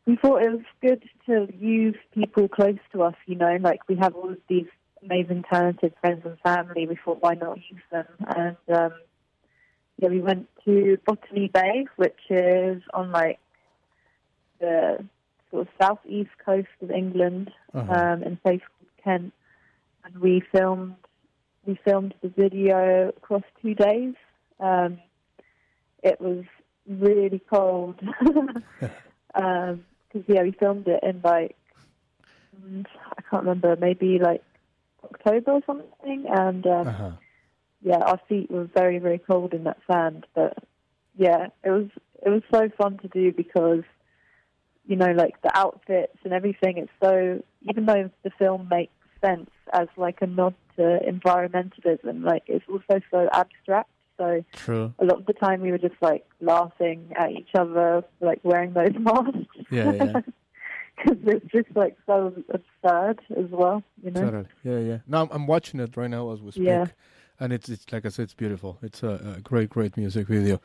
[0.06, 3.16] we thought it was good to use people close to us.
[3.26, 4.68] You know, like we have all of these
[5.04, 6.88] amazing, talented friends and family.
[6.88, 8.06] We thought, why not use them?
[8.28, 8.94] And um,
[9.98, 13.40] yeah, we went to Botany Bay, which is on like
[14.60, 15.04] the
[15.50, 17.92] sort of southeast coast of England, Uh-huh.
[17.94, 19.34] um, in a place called Kent,
[20.06, 20.96] and we filmed
[21.66, 24.14] we filmed the video across two days.
[24.60, 25.00] Um,
[26.04, 26.44] it was
[26.88, 28.00] really cold
[29.34, 31.56] because yeah, we filmed it in like
[32.60, 32.86] mm,
[33.18, 34.44] I can't remember, maybe like
[35.04, 37.12] October or something, and um, Uh-huh.
[37.82, 40.26] yeah, our feet were very very cold in that sand.
[40.34, 40.58] But
[41.18, 41.88] yeah, it was
[42.26, 43.84] it was so fun to do because
[44.86, 46.78] you know like the outfits and everything.
[46.78, 52.44] It's so even though the film makes sense as like a nod to environmentalism, like
[52.48, 53.90] it's also so abstract.
[54.18, 54.94] So True.
[55.00, 58.74] a lot of the time we were just like laughing at each other, like wearing
[58.74, 59.38] those masks.
[59.72, 60.22] Yeah, yeah.
[60.98, 64.22] Because it's just like so absurd as well, you know.
[64.22, 64.46] Totally.
[64.64, 64.98] Yeah, yeah.
[65.08, 66.86] Now I'm, watching it right now as we speak, Yeah.
[67.40, 68.78] and it's it's like I said, it's beautiful.
[68.84, 70.62] It's a, a great, great music video.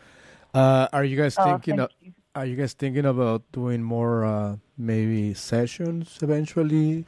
[0.52, 1.80] Uh, are you guys Oh, thinking?
[1.80, 1.90] of,
[2.34, 7.06] Are you guys thinking about doing more, uh, maybe sessions eventually?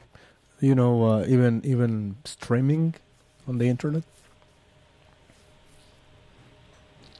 [0.61, 2.95] You know, uh, even even streaming
[3.47, 4.03] on the internet.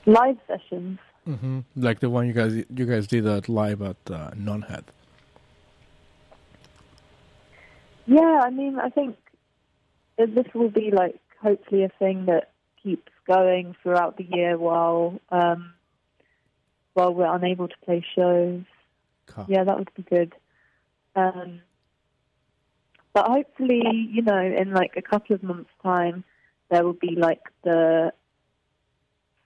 [0.05, 0.99] Live sessions.
[1.25, 4.83] hmm Like the one you guys you guys did at live at uh, Nunhead.
[8.05, 9.17] Yeah, I mean, I think
[10.17, 15.73] this will be like hopefully a thing that keeps going throughout the year while um,
[16.93, 18.63] while we're unable to play shows.
[19.27, 19.45] Cool.
[19.47, 20.33] Yeah, that would be good.
[21.15, 21.61] Um,
[23.13, 23.81] but hopefully,
[24.11, 26.23] you know, in like a couple of months' time,
[26.69, 28.13] there will be like the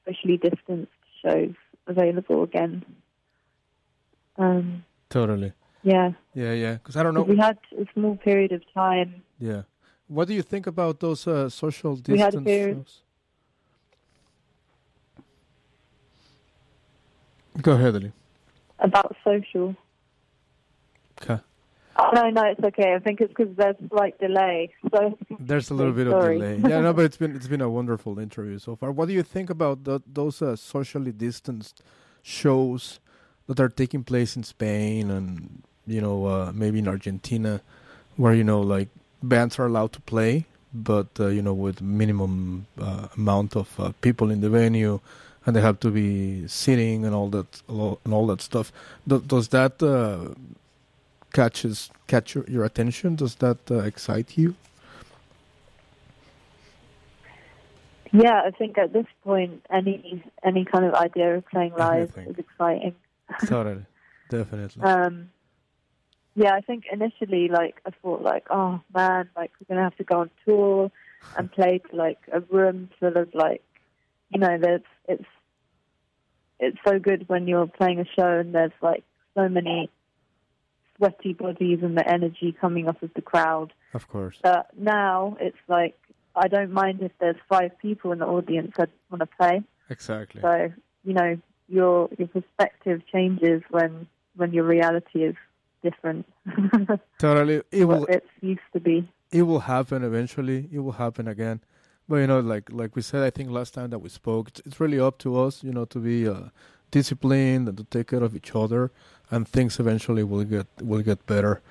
[0.05, 0.91] socially distanced
[1.22, 1.53] shows
[1.88, 2.84] available again.
[4.38, 5.53] Um, Totally.
[5.84, 6.74] yeah, Yeah, yeah.
[6.74, 7.22] Because I don't know.
[7.24, 9.64] we had a small period of time Yeah.
[10.07, 13.01] What do you think about those uh, social We had a period- shows?
[17.61, 18.11] Go ahead, Ali.
[18.80, 19.76] about social.
[21.22, 21.39] Okay.
[21.95, 22.93] Oh, no, no, it's okay.
[22.95, 24.73] I think it's because there's slight delay.
[24.91, 26.35] So There's a little bit Sorry.
[26.35, 26.69] of delay.
[26.71, 28.91] Yeah, no, but it's been it's been a wonderful interview so far.
[28.91, 31.83] What do you think about the, those uh, socially distanced
[32.23, 32.99] shows
[33.47, 37.61] that are taking place in Spain and you know uh, maybe in Argentina,
[38.15, 38.89] where you know like
[39.21, 43.91] bands are allowed to play, but uh, you know with minimum uh, amount of uh,
[44.01, 44.99] people in the venue,
[45.45, 48.71] and they have to be sitting and all that and all that stuff.
[49.07, 50.33] Does that uh,
[51.34, 53.15] catches catch your, your attention?
[53.15, 54.55] Does that uh, excite you?
[58.13, 62.27] yeah, I think at this point, any any kind of idea of playing live Everything.
[62.31, 62.95] is exciting.
[63.47, 63.86] totally,
[64.29, 64.84] definitely.
[64.84, 65.31] Um,
[66.36, 70.03] yeah, I think initially, like, I thought, like, oh man, like we're gonna have to
[70.03, 70.91] go on tour
[71.38, 73.63] and play to like a room full of like,
[74.29, 75.25] you know, there's it's
[76.59, 79.03] it's so good when you're playing a show and there's like
[79.34, 79.89] so many
[80.97, 83.73] sweaty bodies and the energy coming off of the crowd.
[83.93, 84.37] Of course.
[84.41, 85.97] But now it's like
[86.35, 89.63] I don't mind if there's five people in the audience that want to play.
[89.89, 90.41] Exactly.
[90.41, 90.71] So
[91.03, 91.37] you know
[91.67, 95.35] your your perspective changes when when your reality is
[95.83, 96.25] different.
[97.19, 97.61] Totally.
[97.71, 99.07] It will it's used to be.
[99.31, 100.69] it will happen eventually.
[100.71, 101.61] It will happen again.
[102.07, 104.61] But you know, like like we said, I think last time that we spoke, it's,
[104.65, 106.49] it's really up to us, you know, to be uh,
[106.93, 108.91] disciplined and to take care of each other,
[109.31, 111.61] and things eventually will get will get better,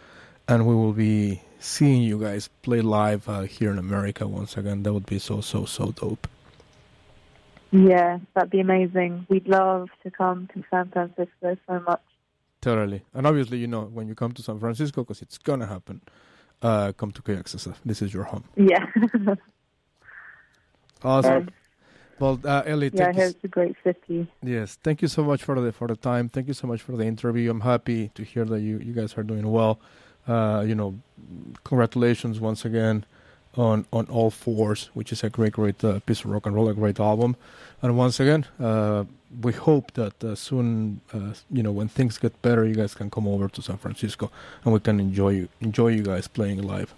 [0.49, 4.83] and we will be seeing you guys play live uh, here in America once again.
[4.83, 6.27] That would be so so so dope.
[7.71, 9.27] Yeah, that'd be amazing.
[9.31, 12.03] We'd love to come to San Francisco so much.
[12.61, 13.03] Totally.
[13.15, 16.03] And obviously, you know, when you come to San Francisco, because it's gonna happen,
[16.61, 17.77] uh, come to KXSF.
[17.85, 18.45] This is your home.
[18.57, 18.87] Yeah.
[21.05, 21.49] Awesome.
[22.23, 24.29] Well, uh, Ellie, yeah, here's a great city.
[24.45, 26.29] Yes, thank you so much for the for the time.
[26.29, 27.51] Thank you so much for the interview.
[27.51, 29.81] I'm happy to hear that you you guys are doing well.
[30.29, 30.95] Uh, you know,
[31.65, 33.05] congratulations once again
[33.57, 36.69] on on all fours, which is a great great uh, piece of rock and roll,
[36.69, 37.35] a great album.
[37.83, 39.03] And once again, uh,
[39.41, 43.11] we hope that uh, soon, uh, you know, when things get better, you guys can
[43.11, 44.31] come over to San Francisco
[44.65, 46.95] and we can enjoy you enjoy you guys playing live.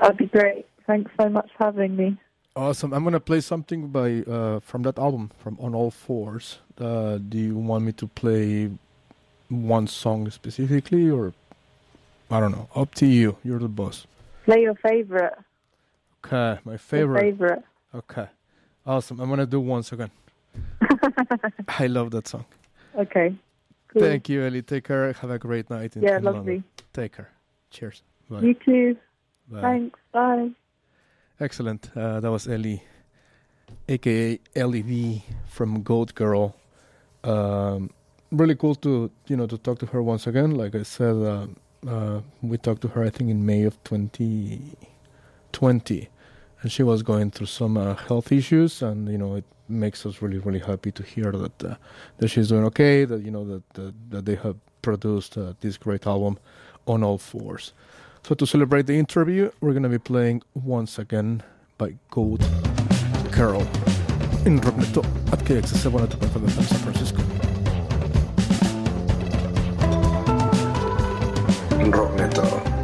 [0.00, 0.66] That'd be great.
[0.88, 2.18] Thanks so much for having me.
[2.54, 2.92] Awesome.
[2.92, 6.58] I'm gonna play something by uh, from that album from On All Fours.
[6.78, 8.70] Uh, do you want me to play
[9.48, 11.32] one song specifically, or
[12.30, 12.68] I don't know.
[12.74, 13.36] Up to you.
[13.42, 14.06] You're the boss.
[14.44, 15.32] Play your favorite.
[16.24, 17.20] Okay, my Your favorite.
[17.22, 17.62] favorite.
[17.94, 18.26] Okay,
[18.86, 19.18] awesome.
[19.20, 20.10] I'm gonna do one second.
[21.68, 22.44] I love that song.
[22.96, 23.34] Okay.
[23.88, 24.02] Cool.
[24.02, 24.62] Thank you, Ellie.
[24.62, 25.12] Take care.
[25.14, 25.96] Have a great night.
[25.96, 26.40] In, Yeah, in London.
[26.40, 26.62] lovely.
[26.92, 27.30] Take care.
[27.70, 28.02] Cheers.
[28.28, 28.40] Bye.
[28.42, 28.96] You too.
[29.50, 29.60] Bye.
[29.62, 29.98] Thanks.
[30.12, 30.50] Bye.
[31.40, 31.90] Excellent.
[31.96, 32.82] Uh, that was Ellie,
[33.88, 36.54] aka Ellie V from Goat Girl.
[37.24, 37.90] Um,
[38.30, 40.52] really cool to you know to talk to her once again.
[40.52, 41.46] Like I said, uh,
[41.88, 46.08] uh, we talked to her I think in May of 2020,
[46.60, 50.22] and she was going through some uh, health issues, and you know it makes us
[50.22, 51.74] really really happy to hear that uh,
[52.18, 53.04] that she's doing okay.
[53.04, 56.38] That you know that that, that they have produced uh, this great album
[56.86, 57.72] on all fours.
[58.24, 61.42] So to celebrate the interview, we're gonna be playing once again
[61.76, 62.40] by Goat
[63.32, 63.62] Girl
[64.46, 67.22] in Rockneto at KXSF 102.5 FM San Francisco.
[71.90, 72.81] Rockneto.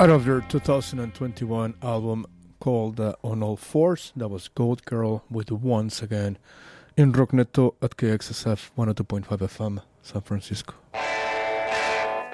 [0.00, 2.24] Out of their 2021 album
[2.60, 6.38] called uh, On All Fours, that was Goat Girl with Once Again
[6.96, 10.74] in Rockneto at KXSF 102.5 FM, San Francisco.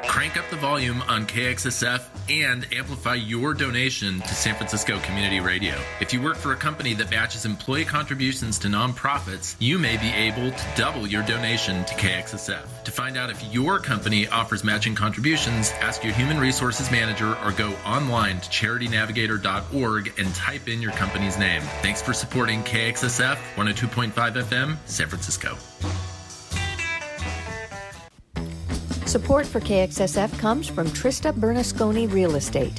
[0.07, 5.75] Crank up the volume on KXSF and amplify your donation to San Francisco Community Radio.
[6.01, 10.09] If you work for a company that matches employee contributions to nonprofits, you may be
[10.11, 12.85] able to double your donation to KXSF.
[12.85, 17.53] To find out if your company offers matching contributions, ask your human resources manager or
[17.53, 21.63] go online to charitynavigator.org and type in your company's name.
[21.83, 25.57] Thanks for supporting KXSF 102.5 FM, San Francisco.
[29.15, 32.75] Support for KXSF comes from Trista Bernasconi Real Estate.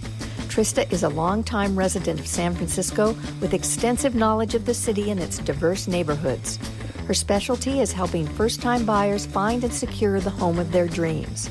[0.49, 5.21] Trista is a longtime resident of San Francisco with extensive knowledge of the city and
[5.21, 6.59] its diverse neighborhoods.
[7.07, 11.49] Her specialty is helping first time buyers find and secure the home of their dreams.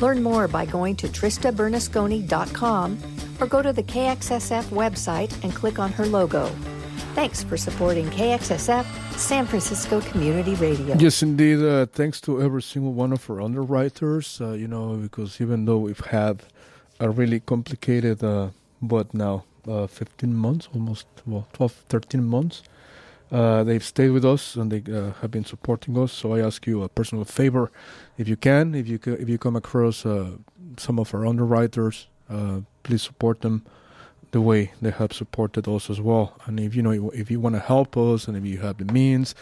[0.00, 2.98] Learn more by going to TristaBernasconi.com
[3.40, 6.50] or go to the KXSF website and click on her logo.
[7.14, 8.84] Thanks for supporting KXSF,
[9.16, 10.96] San Francisco Community Radio.
[10.98, 11.60] Yes, indeed.
[11.60, 15.78] Uh, thanks to every single one of our underwriters, uh, you know, because even though
[15.78, 16.42] we've had
[16.98, 18.48] a really complicated, uh,
[18.80, 22.64] what now, uh, 15 months, almost, well, 12, 13 months,
[23.30, 26.12] uh, they've stayed with us and they uh, have been supporting us.
[26.12, 27.70] So I ask you a personal favor,
[28.18, 30.32] if you can, if you if you come across uh,
[30.78, 32.08] some of our underwriters,
[32.82, 33.64] please support them
[34.34, 36.36] the way they have supported us as well.
[36.44, 38.92] And if you know if you want to help us and if you have the
[38.92, 39.32] means,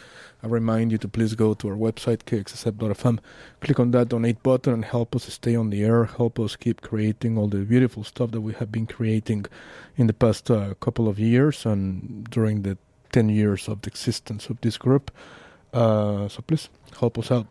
[0.43, 3.19] I remind you to please go to our website kxsf.fm,
[3.63, 6.83] click on that donate button and help us stay on the air, help us keep
[6.83, 9.47] creating all the beautiful stuff that we have been creating
[9.97, 12.77] in the past uh, couple of years and during the
[13.13, 15.11] 10 years of the existence of this group.
[15.73, 16.69] Uh, so please
[17.01, 17.47] help us out.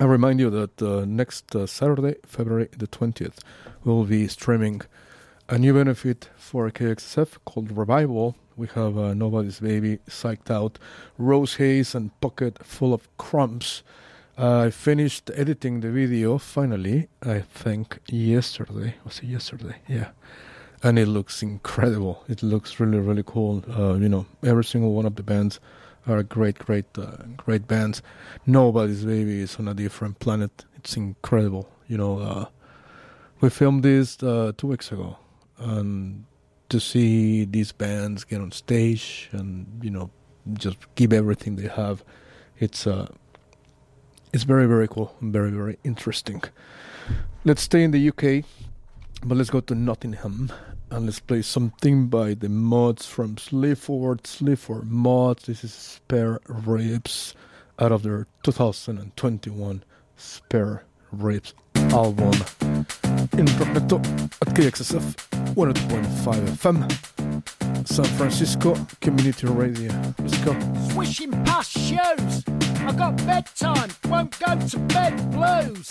[0.00, 3.38] I remind you that uh, next uh, Saturday, February the 20th,
[3.84, 4.82] we'll be streaming
[5.48, 8.34] a new benefit for KXSF called Revival.
[8.56, 10.78] We have uh, Nobody's Baby, Psyched Out,
[11.18, 13.84] Rose Haze, and Pocket Full of Crumbs.
[14.36, 18.96] Uh, I finished editing the video finally, I think yesterday.
[19.04, 19.76] Was it yesterday?
[19.86, 20.08] Yeah.
[20.82, 22.24] And it looks incredible.
[22.28, 23.64] It looks really, really cool.
[23.68, 25.60] Uh, you know, every single one of the bands
[26.08, 28.02] are great, great, uh, great bands.
[28.46, 30.64] Nobody's Baby is on a different planet.
[30.76, 31.68] It's incredible.
[31.86, 32.46] You know, uh,
[33.40, 35.18] we filmed this uh, two weeks ago
[35.58, 36.24] and
[36.68, 40.10] to see these bands get on stage and you know
[40.54, 42.04] just give everything they have.
[42.58, 43.06] It's uh
[44.32, 46.42] it's very very cool and very very interesting.
[47.44, 48.44] Let's stay in the uk
[49.24, 50.52] but let's go to nottingham
[50.90, 57.34] and let's play something by the mods from sleaford sleaford mods this is spare ribs
[57.78, 59.82] out of their 2021
[60.16, 61.54] spare ribs
[61.96, 62.30] album
[63.38, 63.98] in Rockneto
[64.42, 65.14] at KXSF
[65.54, 69.90] 102.5 FM San Francisco Community Radio.
[70.18, 70.52] Let's go.
[70.90, 72.44] Swishing past shoes,
[72.80, 75.88] I got bedtime, won't go to bed blues.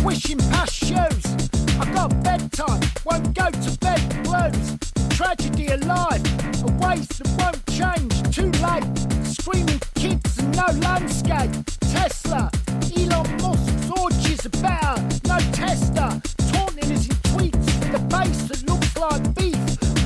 [0.00, 1.33] Swishing past shows.
[1.80, 4.78] I got bedtime, won't go to bed blues.
[5.10, 6.22] Tragedy alive,
[6.62, 8.14] a waste that won't change.
[8.34, 8.86] Too late,
[9.26, 11.50] screaming kids and no landscape.
[11.92, 12.50] Tesla,
[12.96, 15.02] Elon Musk's orgies better.
[15.26, 16.20] No tester,
[16.52, 19.56] taunting us in tweets with a base that looks like beef.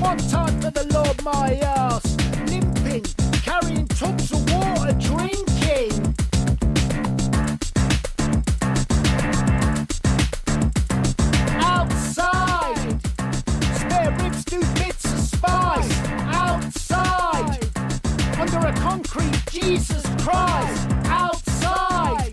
[0.00, 2.16] One time for the Lord, my ass.
[2.48, 3.04] Limping,
[3.42, 5.57] carrying tubs of water, drinking.
[19.61, 20.88] Jesus Christ.
[21.06, 22.30] Outside,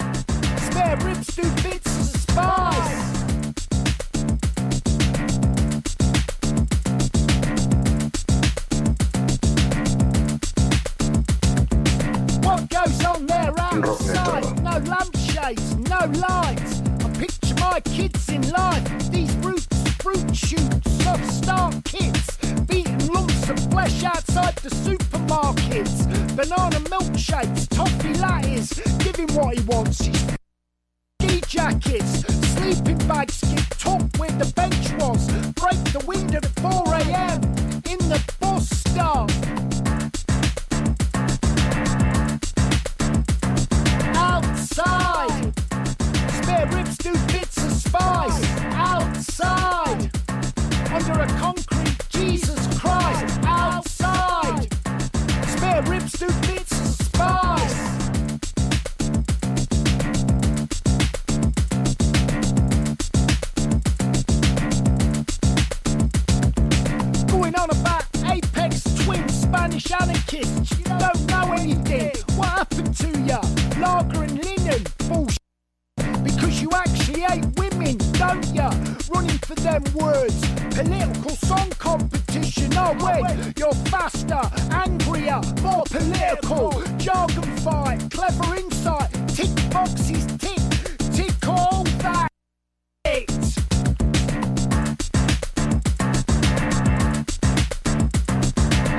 [0.58, 3.04] spare ribs do bits of spice.
[12.44, 14.62] What goes on there outside?
[14.64, 16.82] No lampshades, no lights.
[17.04, 19.12] I picture my kids in life.
[19.12, 19.68] These roots,
[20.00, 22.38] fruit shoots, of star kids.
[22.68, 26.05] Beating lumps of flesh outside the supermarkets.
[26.36, 28.76] Banana milkshakes, toffee lattes.
[29.00, 30.00] Give him what he wants.
[30.00, 32.26] Ski jackets,
[32.56, 35.28] sleeping bags get top where the bench was.
[35.54, 37.42] Break the window at 4 a.m.
[37.90, 39.32] in the bus stop.
[44.18, 45.54] Outside,
[46.44, 48.44] spare ribs do bits of spice.
[48.74, 50.12] Outside,
[50.92, 53.40] under a concrete Jesus Christ.
[55.82, 58.00] Rip suit meets spice.
[67.30, 69.86] Going on about Aphex Twin Spanish.
[70.78, 72.12] You don't know anything.
[72.36, 73.42] What happened to ya?
[73.78, 74.84] Lager and linen.
[75.10, 75.38] Bullshit.
[76.24, 77.46] Because you actually ate
[79.46, 80.40] for them words.
[80.76, 82.72] Political song competition.
[82.76, 86.82] Oh wait, you're faster, angrier, more political.
[86.98, 89.12] Jargon fight, clever insight.
[89.28, 90.60] Tick boxes, tick,
[91.14, 92.28] tick all that.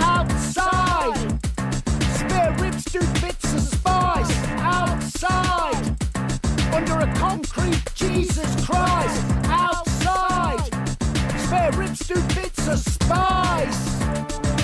[0.00, 1.40] Outside,
[3.20, 4.48] bits of spice.
[4.60, 5.96] Outside,
[6.72, 9.24] under a concrete Jesus Christ.
[9.48, 10.70] Outside,
[11.38, 14.55] spare ribs do bits of spice.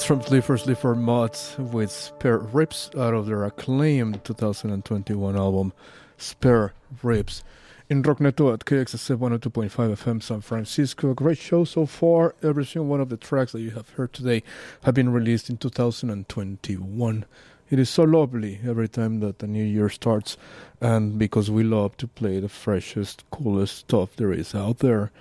[0.00, 5.74] Mods from Sleaford Sleaford Mods with Spare Ribs out of their acclaimed 2021 album
[6.16, 6.72] Spare
[7.02, 7.44] Ribs.
[7.90, 11.12] In Rockneto at KXSF 102.5 FM San Francisco.
[11.12, 12.34] Great show so far.
[12.42, 14.42] Every single one of the tracks that you have heard today
[14.84, 17.24] have been released in 2021.
[17.68, 20.38] It is so lovely every time that the new year starts,
[20.80, 25.12] and because we love to play the freshest, coolest stuff there is out there.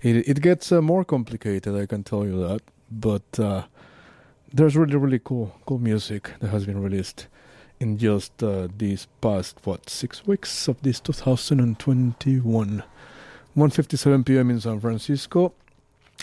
[0.00, 3.64] It, it gets uh, more complicated, I can tell you that, but uh,
[4.52, 7.26] there's really, really cool, cool music that has been released
[7.80, 12.82] in just uh, these past what six weeks of this 2021.
[13.56, 14.50] 1:57 p.m.
[14.50, 15.52] in San Francisco.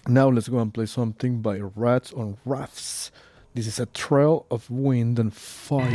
[0.08, 3.12] Now let's go and play something by Rats on Rafts.
[3.54, 5.86] This is a trail of wind and fire.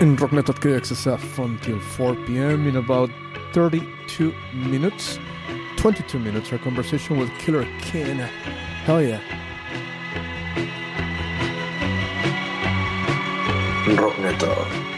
[0.00, 2.66] In Rocknet at KXSF until 4 p.m.
[2.66, 3.10] in about
[3.52, 5.18] 32 minutes.
[5.76, 8.18] 22 minutes, our conversation with Killer Ken.
[8.86, 9.43] Hell yeah.
[13.92, 14.66] Rockneto.
[14.70, 14.93] Thank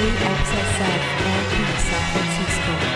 [0.00, 2.89] Free Access South Northeast San Francisco.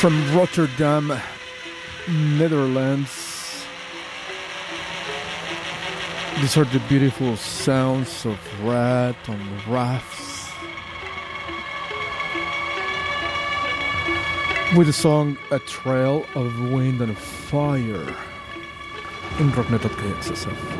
[0.00, 1.12] From Rotterdam,
[2.08, 3.66] Netherlands.
[6.40, 9.38] These are the beautiful sounds of Rats on
[9.68, 10.48] Rafts.
[14.74, 18.08] With the song A Trail of Wind and Fire
[19.38, 20.79] in rocknet.kxsf.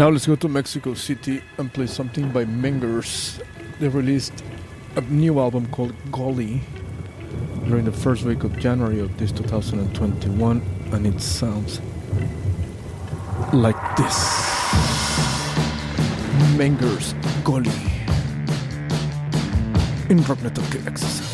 [0.00, 3.38] Now let's go to Mexico City and play something by Mengers.
[3.80, 4.32] They released
[4.96, 6.62] a new album called Golly
[7.68, 11.82] during the first week of January of this 2021, and it sounds
[13.52, 14.16] like this.
[16.56, 17.12] Mengers
[17.44, 17.68] Golly
[20.08, 21.29] in Rocknet KXSF.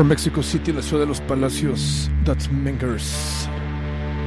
[0.00, 3.46] From Mexico City, la ciudad de los palacios, that's Mingers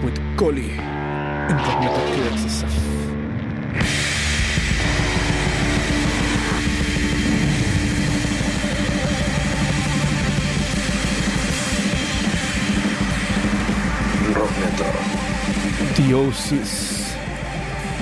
[0.03, 2.63] with Coli in Rock Metal Metal.
[15.95, 17.17] Theosis.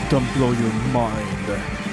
[0.10, 1.91] Don't blow your mind.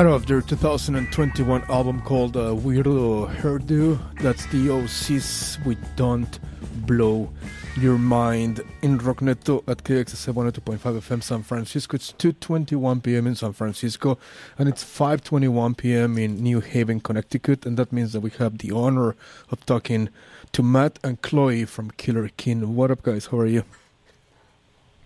[0.00, 6.38] Out of their 2021 album called uh, Weirdo Hairdo, that's the Osees We Don't
[6.86, 7.28] Blow
[7.76, 11.96] Your Mind in Rockneto at KXSF 102.5 FM San Francisco.
[11.96, 13.26] It's 2.21 p.m.
[13.26, 14.18] in San Francisco
[14.58, 16.16] and it's 5.21 p.m.
[16.16, 17.66] in New Haven, Connecticut.
[17.66, 19.14] And that means that we have the honor
[19.50, 20.08] of talking
[20.52, 22.74] to Matt and Chloe from Killer Kin.
[22.74, 23.26] What up, guys?
[23.26, 23.64] How are you?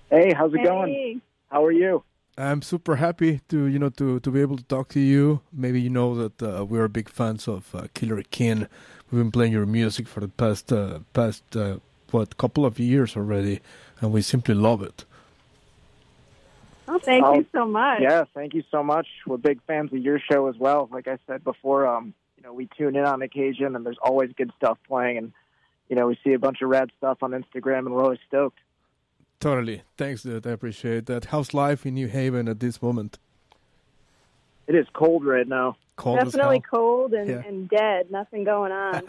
[0.09, 0.67] Hey, how's it Hey.
[0.67, 1.21] going?
[1.51, 2.05] How are you?
[2.37, 5.41] I'm super happy to you know to to be able to talk to you.
[5.53, 8.69] Maybe you know that uh, we're big fans of uh, Killer Kin.
[9.11, 11.77] We've been playing your music for the past uh, past uh,
[12.11, 13.61] what couple of years already,
[14.01, 15.05] and we simply love it.
[16.89, 18.01] Oh, thank Oh, you so much.
[18.01, 19.07] Yeah, thank you so much.
[19.27, 20.89] We're big fans of your show as well.
[20.93, 24.31] Like I said before, um, you know, we tune in on occasion, and there's always
[24.37, 25.33] good stuff playing, and
[25.89, 28.59] you know, we see a bunch of rad stuff on Instagram, and we're always stoked.
[29.45, 30.47] Totally, thanks, dude.
[30.47, 31.27] I appreciate that.
[31.27, 33.19] How's life in New Haven at this moment?
[34.67, 35.77] It is cold right now.
[35.97, 37.43] Cold as Definitely cold and, Yeah.
[37.47, 38.11] and dead.
[38.11, 39.03] Nothing going on.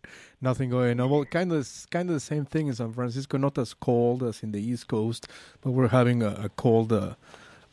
[0.40, 1.10] Nothing going on.
[1.10, 3.36] Well, kind of, kind of the same thing in San Francisco.
[3.36, 5.28] Not as cold as in the East Coast,
[5.60, 7.12] but we're having a, a cold uh,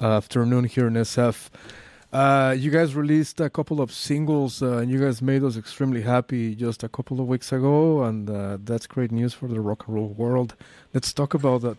[0.02, 1.48] afternoon here in SF.
[2.12, 6.02] Uh, you guys released a couple of singles, uh, and you guys made us extremely
[6.02, 9.88] happy just a couple of weeks ago, and uh, that's great news for the rock
[9.88, 10.58] and roll world.
[10.94, 11.78] Let's talk about that.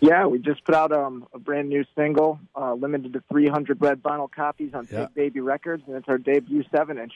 [0.00, 4.02] Yeah, we just put out um, a brand new single, uh, limited to 300 red
[4.02, 5.06] vinyl copies on Yeah.
[5.06, 7.12] Pig Baby Records, and it's our debut seven-inch.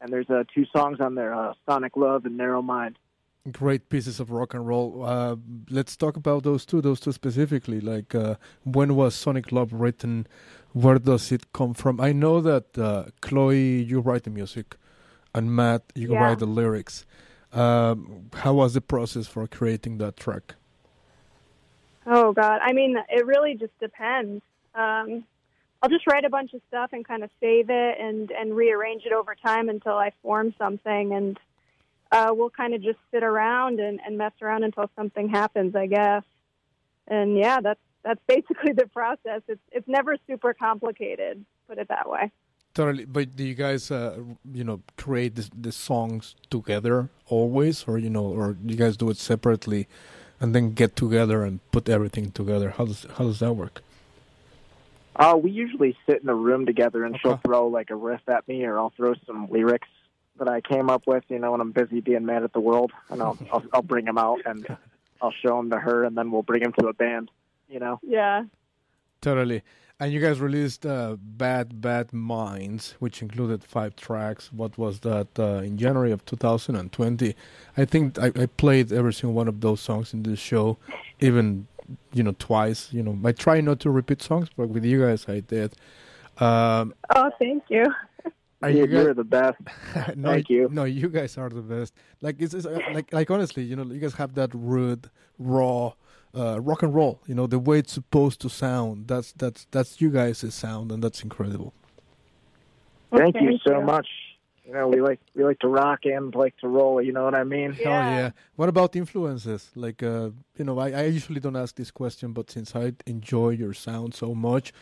[0.00, 2.98] And there's uh, two songs on there, uh, "Sonic Love" and "Narrow Mind."
[3.52, 5.02] Great pieces of rock and roll.
[5.04, 5.36] Uh,
[5.68, 7.80] let's talk about those two, those two specifically.
[7.80, 10.26] Like, uh, when was Sonic Love written?
[10.72, 12.00] Where does it come from?
[12.00, 14.76] I know that uh, Chloe, you write the music,
[15.34, 16.22] and Matt, you Yeah.
[16.22, 17.04] write the lyrics.
[17.52, 20.54] Um, how was the process for creating that track?
[22.10, 24.42] Oh God, I mean, it really just depends.
[24.74, 25.24] Um,
[25.82, 29.04] I'll just write a bunch of stuff and kind of save it and and rearrange
[29.06, 31.40] it over time until I form something, and
[32.12, 35.86] uh, we'll kind of just sit around and, and mess around until something happens, I
[35.86, 36.24] guess.
[37.06, 39.42] And yeah, that's that's basically the process.
[39.48, 41.44] It's it's never super complicated.
[41.68, 42.30] Put it that way.
[42.72, 43.04] Totally.
[43.04, 44.18] But do you guys, uh,
[44.52, 49.16] you know, create the songs together always, or you know, or you guys do it
[49.16, 49.88] separately,
[50.40, 52.70] and then get together and put everything together?
[52.70, 53.82] How does how does that work?
[55.16, 58.46] Uh, we usually sit in a room together, and she'll throw like a riff at
[58.48, 59.88] me, or I'll throw some lyrics
[60.38, 61.24] that I came up with.
[61.28, 64.06] You know, when I'm busy being mad at the world, and I'll I'll, I'll bring
[64.06, 64.66] them out and
[65.22, 67.30] I'll show them to her, and then we'll bring them to a band.
[67.68, 68.00] You know.
[68.02, 68.44] Yeah.
[69.20, 69.62] Totally.
[70.02, 74.50] And you guys released uh, Bad Bad Minds, which included five tracks.
[74.50, 77.34] What was that uh, in January of 2020?
[77.76, 80.78] I think I, I played every single one of those songs in this show,
[81.20, 81.66] even
[82.14, 82.90] you know twice.
[82.92, 85.74] You know, I try not to repeat songs, but with you guys, I did.
[86.38, 87.84] Um, Oh, thank you.
[88.62, 89.58] are You're, you guys- you're the best.
[90.16, 90.70] no, Thank you.
[90.72, 91.92] No, you guys are the best.
[92.22, 95.92] Like it's, it's uh, like like honestly, you know, you guys have that rude, raw,
[96.34, 97.20] uh, rock and roll.
[97.26, 99.08] You know, the way it's supposed to sound.
[99.08, 101.72] That's that's that's you guys' sound, and that's incredible.
[103.16, 103.84] Thank you so you.
[103.84, 104.06] much.
[104.66, 107.02] You know, we like we like to rock and like to roll.
[107.02, 107.72] You know what I mean?
[107.72, 108.30] Hell yeah!
[108.56, 109.70] What about influences?
[109.74, 113.50] Like, uh, you know, I, I usually don't ask this question, but since I enjoy
[113.50, 114.72] your sound so much,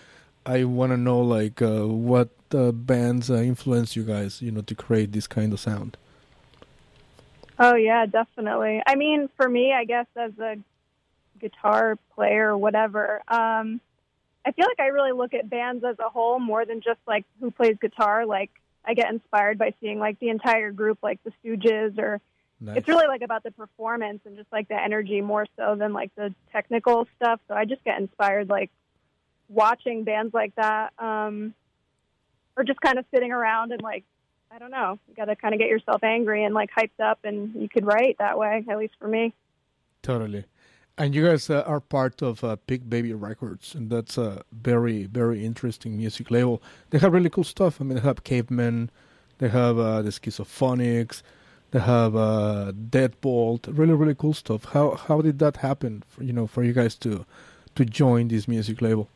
[0.45, 4.63] I want to know like uh, what uh, bands uh, influence you guys, you know,
[4.63, 5.97] to create this kind of sound.
[7.59, 8.83] Oh yeah, definitely.
[8.87, 10.57] I mean, for me, I guess as a
[11.41, 13.81] guitar player or whatever, um,
[14.47, 17.25] I feel like I really look at bands as a whole more than just like
[17.41, 18.25] who plays guitar.
[18.25, 18.51] Like
[18.85, 22.21] I get inspired by seeing like the entire group, like the Stooges, or
[22.61, 22.79] Nice.
[22.79, 26.15] it's really like about the performance and just like the energy more so than like
[26.17, 27.41] the technical stuff.
[27.47, 28.71] So I just get inspired like
[29.49, 31.55] watching bands like that, um,
[32.57, 34.05] or just kind of sitting around and like
[34.51, 34.99] I don't know.
[35.09, 37.85] You got to kind of get yourself angry and like hyped up, and you could
[37.85, 38.65] write that way.
[38.69, 39.35] At least for me.
[40.03, 40.45] Totally.
[40.99, 45.05] And you guys uh, are part of uh, Pig Baby Records, and that's a very,
[45.05, 46.61] very interesting music label.
[46.91, 47.81] They have really cool stuff.
[47.81, 48.91] I mean, they have Cavemen,
[49.39, 51.23] they have uh, the Schizophonics,
[51.71, 53.69] they have uh, Deadbolt.
[53.79, 54.65] Really, really cool stuff.
[54.65, 56.03] How how did that happen?
[56.09, 57.25] For, you know, for you guys to
[57.77, 59.09] to join this music label.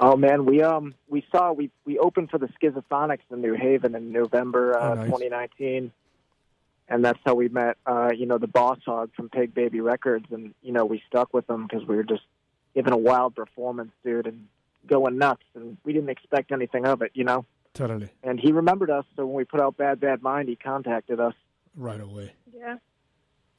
[0.00, 3.94] Oh man, we um we saw we we opened for the Schizophonics in New Haven
[3.94, 5.06] in November uh, Oh, nice.
[5.06, 5.92] 2019,
[6.88, 7.76] and that's how we met.
[7.86, 11.32] Uh, you know, the boss hog from Pig Baby Records, and you know we stuck
[11.32, 12.22] with them because we were just
[12.74, 14.46] giving a wild performance, dude, and
[14.86, 17.46] going nuts, and we didn't expect anything of it, you know.
[17.72, 18.08] Totally.
[18.22, 21.34] And he remembered us, so when we put out Bad Bad Mind, he contacted us.
[21.76, 22.32] Right away.
[22.56, 22.76] Yeah.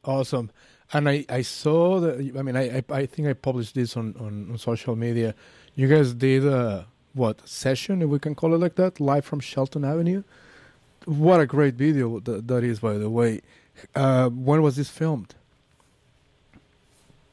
[0.05, 0.51] Awesome.
[0.93, 4.15] And I, I saw that, I mean, I, I, I think I published this on,
[4.19, 5.33] on, on social media.
[5.73, 9.39] You guys did a what session, if we can call it like that, live from
[9.39, 10.23] Shelton Avenue.
[11.05, 13.41] What a great video that, that is, by the way.
[13.93, 15.35] Uh, when was this filmed?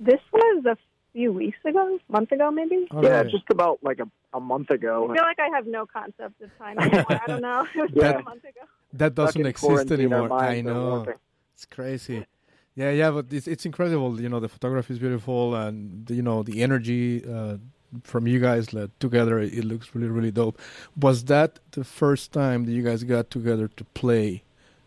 [0.01, 0.77] This was a
[1.13, 2.89] few weeks ago, month ago maybe.
[3.03, 5.09] yeah, just about like a, a month ago.
[5.11, 7.07] I feel like I have no concept of time anymore.
[7.23, 7.67] I don't know.
[7.75, 8.03] It was Yeah.
[8.11, 8.61] like a month ago.
[8.95, 10.33] That doesn't exist anymore.
[10.33, 11.07] I know.
[11.55, 12.27] It's crazy.
[12.75, 14.21] Yeah, yeah, but it's it's incredible.
[14.21, 17.59] You know, the photography is beautiful, and the, you know the energy uh,
[18.03, 19.39] from you guys like, together.
[19.39, 20.59] It looks really, really dope.
[20.99, 24.43] Was that the first time that you guys got together to play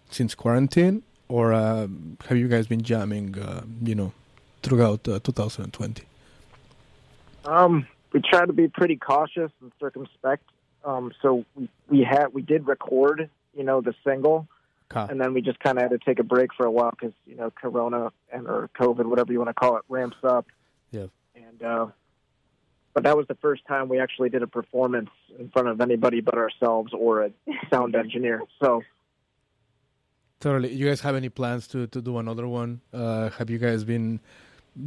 [0.09, 3.37] since quarantine, or um, have you guys been jamming?
[3.37, 4.13] Uh, you know,
[4.63, 6.03] throughout uh, 2020.
[7.45, 10.43] Um, we try to be pretty cautious and circumspect.
[10.83, 14.47] Um, so we, we had we did record, you know, the single,
[14.91, 15.11] Okay.
[15.11, 17.13] and then we just kind of had to take a break for a while because
[17.25, 20.45] you know Corona and or COVID, whatever you want to call it, ramps up.
[20.91, 21.07] Yeah.
[21.35, 21.87] And uh,
[22.95, 26.21] but that was the first time we actually did a performance in front of anybody
[26.21, 27.31] but ourselves or a
[27.69, 28.41] sound engineer.
[28.59, 28.81] So
[30.39, 30.73] Totally.
[30.73, 32.81] You guys have any plans to, to do another one?
[32.93, 34.19] Uh, have you guys been,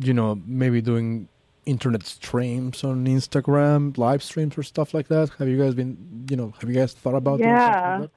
[0.01, 1.29] you know, maybe doing
[1.67, 5.31] internet streams on Instagram, live streams or stuff like that?
[5.39, 7.99] Have you guys been, you know, have you guys thought about doing something Yeah.
[7.99, 8.11] like that?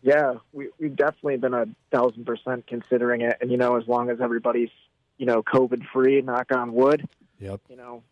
[0.00, 4.10] Yeah, we we've definitely been a thousand percent considering it, and you know, as long
[4.10, 4.70] as everybody's
[5.16, 7.04] you know COVID free, knock on wood.
[7.40, 7.60] Yep.
[7.68, 8.02] You know,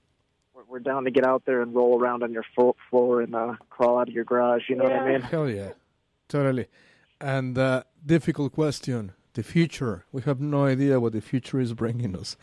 [0.57, 2.45] we're, we're down to get out there and roll around on your
[2.91, 4.63] floor and uh, crawl out of your garage.
[4.69, 5.21] You know what I mean?
[5.21, 5.71] Hell yeah.
[6.29, 6.67] Totally.
[7.21, 9.13] And uh, difficult question.
[9.35, 10.05] The future.
[10.13, 12.37] We have no idea what the future is bringing us.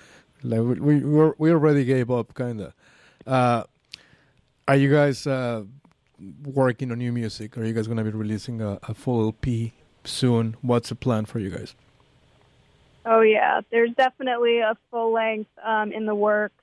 [0.44, 2.74] Like we we, we're, we already gave up, kind of.
[3.26, 3.64] Uh,
[4.68, 5.64] are you guys uh,
[6.44, 7.58] working on new music?
[7.58, 9.74] Are you guys going to be releasing a, a full LP
[10.04, 10.56] soon?
[10.62, 11.74] What's the plan for you guys?
[13.06, 16.63] Oh yeah, there's definitely a full length um, in the works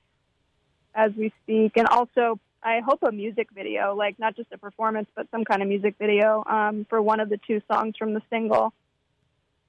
[0.95, 5.09] as we speak, and also I hope a music video, like not just a performance,
[5.15, 8.23] but some kind of music video um, for one of the two songs from the
[8.31, 8.73] single.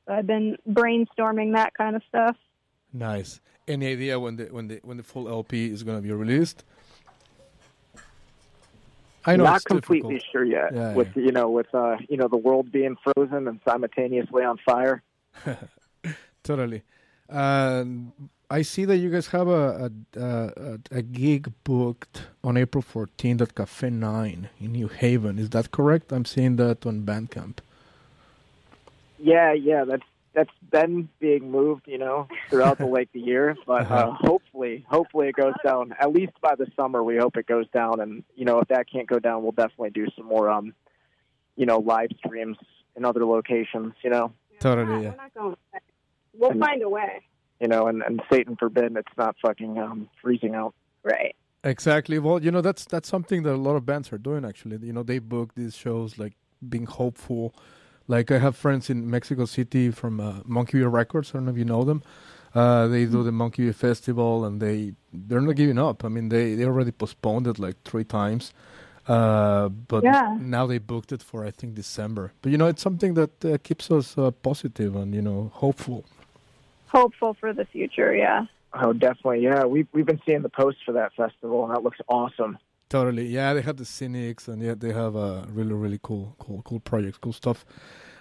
[0.06, 2.35] So I've been brainstorming that kind of stuff.
[2.91, 3.39] Nice.
[3.68, 6.64] Any idea when the when the when the full LP is going to be released?
[9.23, 10.31] I know not it's completely difficult.
[10.31, 10.73] sure yet.
[10.73, 14.57] Yeah, with you know, with uh, you know, the world being frozen and simultaneously on
[14.65, 15.03] fire.
[16.43, 16.81] Totally.
[17.30, 18.14] Um,
[18.59, 23.41] I see that you guys have a a, a a gig booked on April 14th
[23.41, 25.39] at Cafe Nine in New Haven.
[25.39, 26.11] Is that correct?
[26.11, 27.57] I'm seeing that on Bandcamp.
[29.17, 30.03] Yeah, yeah, that's
[30.33, 33.55] that's been being moved, you know, throughout the like the year.
[33.65, 34.11] But uh, Uh-huh.
[34.29, 35.93] hopefully, hopefully it goes down.
[35.99, 37.99] At least by the summer, we hope it goes down.
[37.99, 40.73] And you know, if that can't go down, we'll definitely do some more, um,
[41.55, 42.57] you know, live streams
[42.95, 43.93] in other locations.
[44.03, 45.03] You know, Totally.
[45.03, 45.09] Yeah.
[45.11, 45.55] We're not going.
[46.33, 47.21] We'll find a way.
[47.61, 50.73] You know, and and Satan forbid it's not fucking um, freezing out.
[51.03, 51.35] Right.
[51.63, 52.17] Exactly.
[52.19, 54.43] Well, you know that's that's something that a lot of bands are doing.
[54.45, 56.33] Actually, you know, they book these shows like
[56.67, 57.53] being hopeful.
[58.07, 61.29] Like I have friends in Mexico City from uh, Monkey Beer Records.
[61.29, 62.01] I don't know if you know them.
[62.53, 66.03] Uh, they do the Monkey Beer Festival, and they they're not giving up.
[66.03, 68.53] I mean, they they already postponed it like three times,
[69.07, 70.35] uh, but Yeah.
[70.39, 72.33] now they booked it for I think December.
[72.41, 76.05] But you know, it's something that uh, keeps us uh, positive and you know hopeful.
[76.91, 78.13] Hopeful for the future.
[78.15, 78.45] Yeah.
[78.73, 79.43] Oh, definitely.
[79.43, 82.57] Yeah, we we've been seeing the posts for that festival, and that looks awesome.
[82.89, 83.27] Totally.
[83.27, 86.81] Yeah, they have the Cynics, and yeah, they have uh, really, really cool, cool, cool
[86.81, 87.65] projects, cool stuff.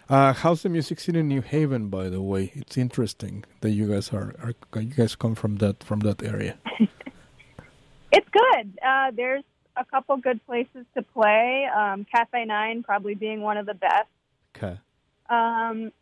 [0.09, 2.53] Uh, how's the music scene in New Haven, by the way?
[2.55, 6.57] It's interesting that you guys are, are you guys come from that from that area.
[8.13, 8.79] It's good.
[8.85, 9.45] Uh, there's
[9.77, 11.69] a couple good places to play.
[11.75, 14.09] Um, Cafe Nine probably being one of the best.
[14.57, 14.79] Okay.
[15.29, 15.93] Um,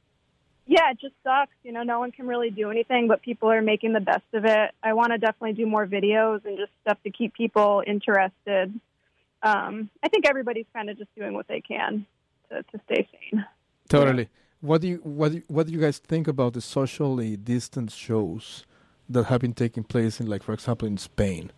[0.69, 1.55] yeah, it just sucks.
[1.65, 4.45] You know, no one can really do anything, but people are making the best of
[4.45, 4.71] it.
[4.83, 8.79] I want to definitely do more videos and just stuff to keep people interested.
[9.43, 12.05] Um, I think everybody's kind of just doing what they can
[12.51, 13.47] to, to stay sane.
[13.89, 14.29] Totally.
[14.61, 17.91] What do you what do you, what do you guys think about the socially distant
[17.91, 18.67] shows
[19.09, 21.51] that have been taking place in, like, for example, in Spain?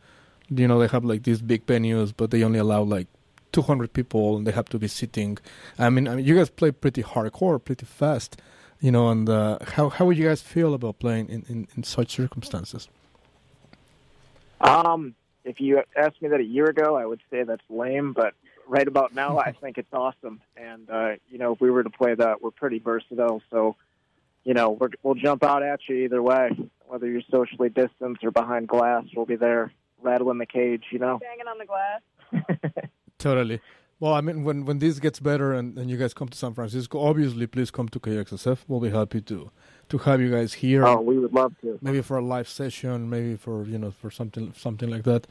[0.49, 3.09] You know, they have like these big venues, but they only allow like
[3.51, 5.39] 200 people, and they have to be sitting.
[5.81, 8.41] I mean, I mean, you guys play pretty hardcore, pretty fast.
[8.81, 11.83] You know, and uh, how how would you guys feel about playing in, in, in
[11.83, 12.89] such circumstances?
[14.61, 18.13] Um, if you asked me that a year ago, I would say that's lame.
[18.13, 18.35] But
[18.67, 20.41] right about now, I think it's awesome.
[20.57, 23.43] And uh, you know, if we were to play that, we're pretty versatile.
[23.51, 23.77] So,
[24.45, 26.51] you know, we're, we'll jump out at you either way.
[26.87, 30.85] Whether you're socially distanced or behind glass, we'll be there rattling the cage.
[30.91, 31.19] You know.
[31.19, 32.89] Banging on the glass.
[33.19, 33.61] Totally.
[34.01, 36.55] Well, I mean, when when this gets better and, and you guys come to San
[36.55, 38.65] Francisco, obviously, please come to KXSF.
[38.67, 39.51] We'll be happy to
[39.91, 40.87] to have you guys here.
[40.87, 41.79] Oh, we would love to.
[41.83, 45.27] Maybe for a live session, maybe for you know for something something like that.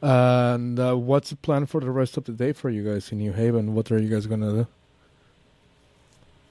[0.00, 3.18] And uh, what's the plan for the rest of the day for you guys in
[3.18, 3.74] New Haven?
[3.74, 4.66] What are you guys gonna do?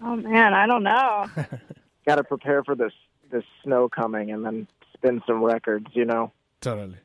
[0.02, 1.26] Oh man, I don't know.
[2.06, 2.94] Got to prepare for this
[3.32, 5.88] this snow coming, and then spin some records.
[5.94, 6.34] You know.
[6.60, 6.98] Totally.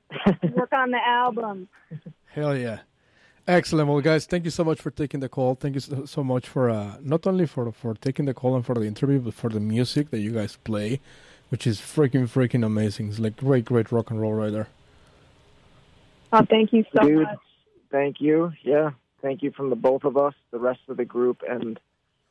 [0.53, 1.69] Work on the album.
[2.27, 2.81] Hell yeah.
[3.49, 3.89] Excellent.
[3.89, 5.55] Well, guys, thank you so much for taking the call.
[5.55, 8.67] Thank you so, so much for uh, not only for for taking the call and
[8.67, 11.01] for the interview, but for the music that you guys play,
[11.51, 13.09] which is freaking freaking amazing.
[13.09, 14.69] It's like great, great rock and roll right there.
[16.33, 17.39] Oh, thank you so Dude, much.
[17.93, 18.53] thank you.
[18.65, 18.91] Yeah,
[19.23, 21.79] thank you from the both of us, the rest of the group, and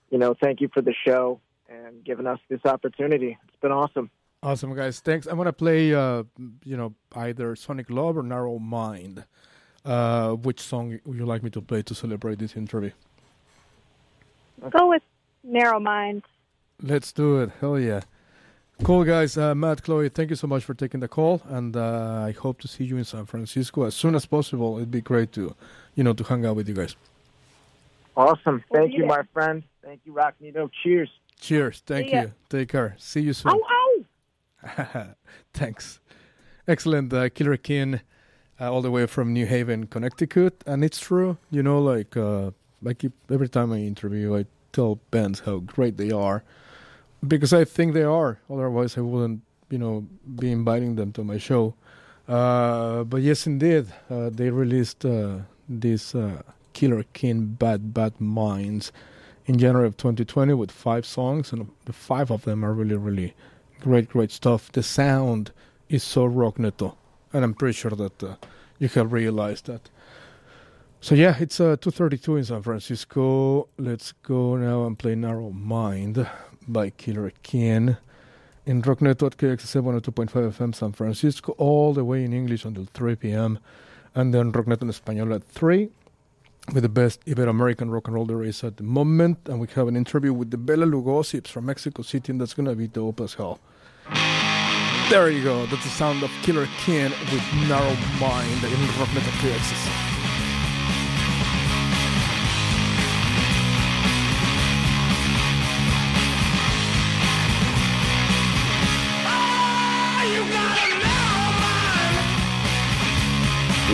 [0.09, 1.39] you know, thank you for the show
[1.69, 3.37] and giving us this opportunity.
[3.47, 4.09] It's been awesome.
[4.43, 4.99] Awesome, guys.
[4.99, 5.27] Thanks.
[5.27, 6.23] I'm gonna play, uh,
[6.65, 9.23] you know, either Sonic Love or Narrow Mind.
[9.85, 12.91] Uh, which song would you like me to play to celebrate this interview?
[14.69, 15.03] Go with
[15.43, 16.23] Narrow Mind.
[16.81, 17.51] Let's do it.
[17.61, 18.01] Hell yeah.
[18.83, 19.37] Cool, guys.
[19.37, 22.59] Uh, Matt, Chloe, thank you so much for taking the call, and uh, I hope
[22.61, 24.77] to see you in San Francisco as soon as possible.
[24.77, 25.55] It'd be great to,
[25.95, 26.95] you know, to hang out with you guys.
[28.17, 28.63] Awesome.
[28.73, 29.09] Thank see you, ya.
[29.09, 29.63] my friend.
[29.83, 30.69] Thank you, Rock Neto.
[30.83, 31.09] Cheers.
[31.39, 31.83] Cheers.
[31.85, 32.21] Thank See ya.
[32.23, 32.33] you.
[32.49, 32.95] Take care.
[32.97, 33.53] See you soon.
[33.55, 34.03] Oh
[35.53, 35.99] thanks.
[36.67, 37.13] Excellent.
[37.13, 38.01] Uh, Killer King,
[38.59, 40.63] uh, all the way from New Haven, Connecticut.
[40.65, 42.51] And it's true, you know, like, uh,
[42.85, 46.43] I keep, every time I interview, I tell bands how great they are
[47.27, 48.39] because I think they are.
[48.49, 50.05] Otherwise, I wouldn't, you know,
[50.37, 51.75] be inviting them to my show.
[52.27, 56.41] Uh, but yes, indeed, uh, they released uh, this uh,
[56.73, 58.91] Killer King Bad Bad Minds
[59.45, 63.33] in January of 2020 with five songs, and the five of them are really, really
[63.79, 64.71] great, great stuff.
[64.71, 65.51] The sound
[65.87, 66.97] is so rock neto,
[67.35, 68.35] and I'm pretty sure that uh,
[68.79, 69.89] you have realized that.
[71.01, 73.67] So yeah, it's uh, 2:32 in San Francisco.
[73.77, 76.27] Let's go now and play "Narrow Mind"
[76.67, 77.97] by Killer King
[78.65, 83.59] in Rocknet KXSF 102.5 FM San Francisco, all the way in English until 3 p.m.
[84.15, 85.89] And then Rocknet in Español at 3
[86.73, 89.37] with the best Ibero-American rock and roll there is at the moment.
[89.45, 92.75] And we have an interview with the Bela Lugosips from Mexico City, and that's to
[92.75, 93.59] be dope as hell.
[95.09, 95.67] There you go.
[95.67, 100.15] That's the sound of Killer King with Narrow Mind in Rocknet at KXSF.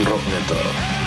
[0.10, 1.01] Rock Neto.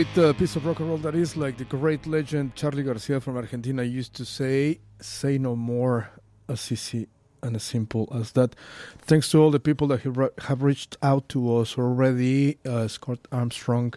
[0.00, 1.36] Great uh, piece of rock and roll that is.
[1.36, 6.08] Like the great legend Charly Garcia from Argentina used to say, say no more,
[6.48, 7.06] as easy
[7.42, 8.56] and as simple as that.
[9.02, 13.92] Thanks to all the people that have, reached out to us already uh, Scott Armstrong,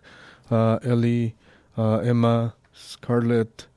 [0.52, 1.36] uh, Ellie,
[1.78, 3.68] uh, Emma, Scarlett,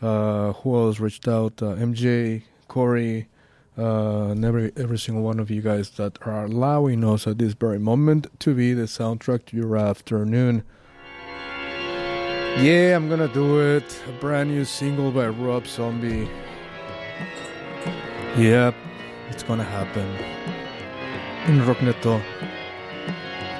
[0.00, 1.62] uh, who else reached out?
[1.62, 3.28] Uh, MJ, Corey,
[3.76, 7.52] uh, and every, every single one of you guys that are allowing us at this
[7.52, 10.64] very moment to be the soundtrack to your afternoon.
[12.56, 14.00] Yeah, I'm gonna do it.
[14.08, 16.28] A brand new single by Rob Zombie.
[18.38, 18.76] Yep,
[19.28, 20.08] it's gonna happen.
[21.48, 22.22] In Rockneto.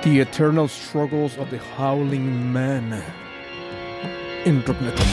[0.05, 3.03] The eternal struggles of the howling man.
[4.45, 5.05] In Rockneto.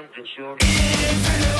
[0.00, 1.57] As far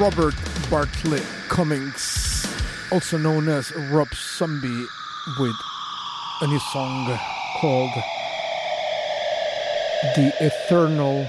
[0.00, 0.34] Robert
[0.70, 2.46] Bartleh Cummings,
[2.90, 4.86] also known as Rob Zombie,
[5.38, 5.54] with
[6.40, 7.18] a new song
[7.58, 7.90] called
[10.16, 11.28] The Eternal.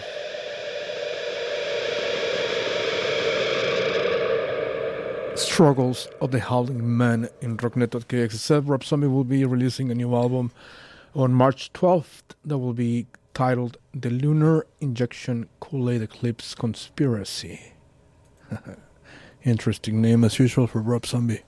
[5.35, 8.69] Struggles of the Howling Man in Rocknet.kxsf.
[8.69, 10.49] Rob Zombie will be releasing a new album
[11.13, 17.73] on March 12th that will be titled The Lunar Injection Kool Aid Eclipse Conspiracy.
[19.43, 21.41] Interesting name as usual for Rob Zombie.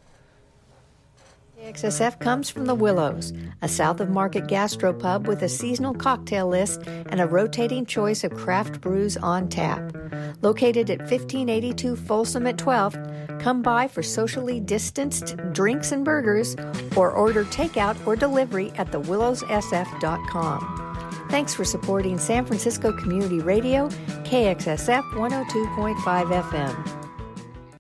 [1.64, 3.32] XSF comes from the Willows,
[3.62, 8.34] a south of market gastropub with a seasonal cocktail list and a rotating choice of
[8.34, 9.96] craft brews on tap.
[10.42, 16.58] Located at 1582 Folsom at 12th, come by for socially distanced drinks and burgers
[16.98, 20.93] or order takeout or delivery at thewillowssf.com.
[21.34, 23.90] Thanks for supporting San Francisco Community Radio,
[24.24, 25.96] KXSF 102.5
[26.44, 27.03] FM.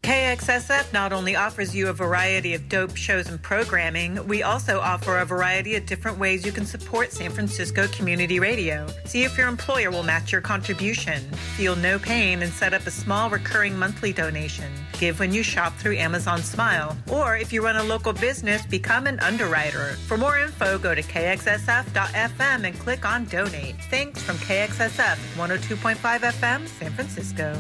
[0.04, 5.20] KXSF not only offers you a variety of dope shows and programming, we also offer
[5.20, 8.86] a variety of different ways you can support San Francisco Community Radio.
[9.06, 11.22] See if your employer will match your contribution.
[11.56, 14.70] Feel no pain and set up a small recurring monthly donation.
[15.00, 16.98] Give when you shop through Amazon Smile.
[17.10, 19.96] Or if you run a local business, become an underwriter.
[20.08, 23.76] For more info, go to kxsf.fm and click on donate.
[23.90, 27.56] Thanks from KXSF 102.5 FM, San Francisco.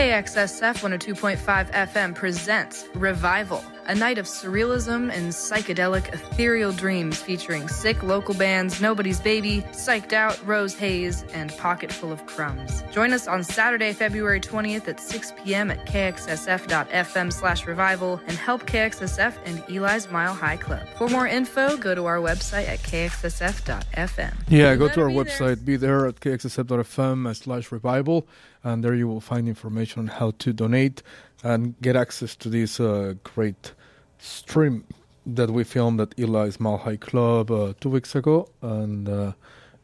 [0.00, 8.04] KXSF 102.5 FM presents Revival, a night of surrealism and psychedelic ethereal dreams featuring sick
[8.04, 12.84] local bands Nobody's Baby, Psyched Out, Rose Haze, and Pocket Full of Crumbs.
[12.92, 15.72] Join us on Saturday, February 20th at 6 p.m.
[15.72, 20.86] at kxsf.fm slash revival and help KXSF and Eli's Mile High Club.
[20.96, 24.34] For more info, go to our website at kxsf.fm.
[24.46, 28.28] Yeah, go to our website, be there at kxsf.fm slash revival,
[28.62, 31.02] and there you will find information on how to donate
[31.42, 33.72] and get access to these uh, great
[34.20, 34.84] stream
[35.26, 39.32] that we filmed at Eli's High Club uh, two weeks ago, and uh,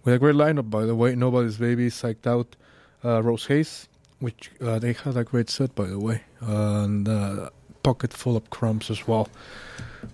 [0.04, 1.14] with a great lineup, by the way.
[1.14, 2.56] Nobody's Baby, Psyched Out,
[3.04, 3.88] uh, Rose Haze,
[4.20, 7.50] which uh, they had a great set, by the way, and uh,
[7.82, 9.28] Pocket Full of Crumbs as well.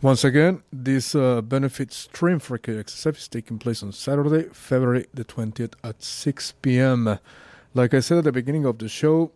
[0.00, 5.24] Once again, this uh, benefit stream for KXSF is taking place on Saturday, February the
[5.24, 7.18] 20th at 6 p.m.
[7.74, 9.32] Like I said at the beginning of the show,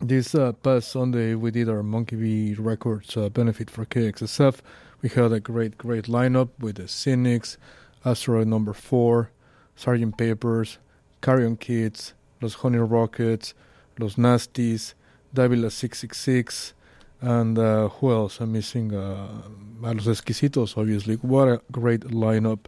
[0.00, 4.60] this uh, past Sunday we did our Monkey Bee Records uh, benefit for KXSF.
[5.02, 7.58] We had a great, great lineup with the Cynics,
[8.04, 9.30] Asteroid Number 4,
[9.76, 10.78] Sergeant Papers,
[11.20, 13.52] Carrion Kids, Los Honey Rockets,
[13.98, 14.94] Los Nasties,
[15.34, 16.72] Davila 666,
[17.20, 18.40] and uh, who else?
[18.40, 19.42] I'm missing uh,
[19.80, 21.16] Los Exquisitos, obviously.
[21.16, 22.60] What a great lineup.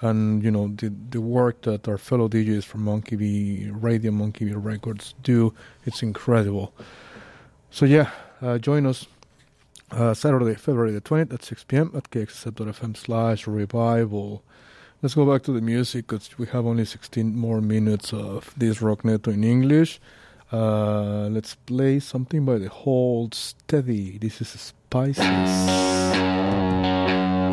[0.00, 4.44] And, you know, the, the work that our fellow DJs from Monkey Bee Radio, Monkey
[4.44, 5.52] Bee Records do,
[5.84, 6.72] it's incredible.
[7.70, 8.10] So, yeah,
[8.40, 9.06] uh, join us
[9.90, 11.90] uh, Saturday, February the 20th at 6 p.m.
[11.96, 14.42] at kxsf.fm slash revival.
[15.02, 18.82] Let's go back to the music because we have only 16 more minutes of this
[18.82, 20.00] rock neto in English.
[20.52, 24.18] Uh, let's play something by the Hold Steady.
[24.18, 25.24] This is Spices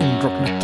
[0.01, 0.59] in rock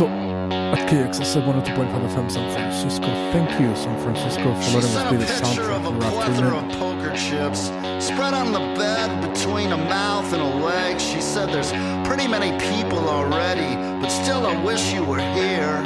[0.92, 3.06] at KXSF 102.5 FM San Francisco.
[3.32, 6.78] Thank you, San Francisco, for letting us be the soundtrack for your afternoon.
[6.78, 7.60] poker chips
[8.04, 11.00] spread on the bed between a mouth and a leg.
[11.00, 11.72] She said, There's
[12.06, 15.82] pretty many people already, but still, I wish you were here.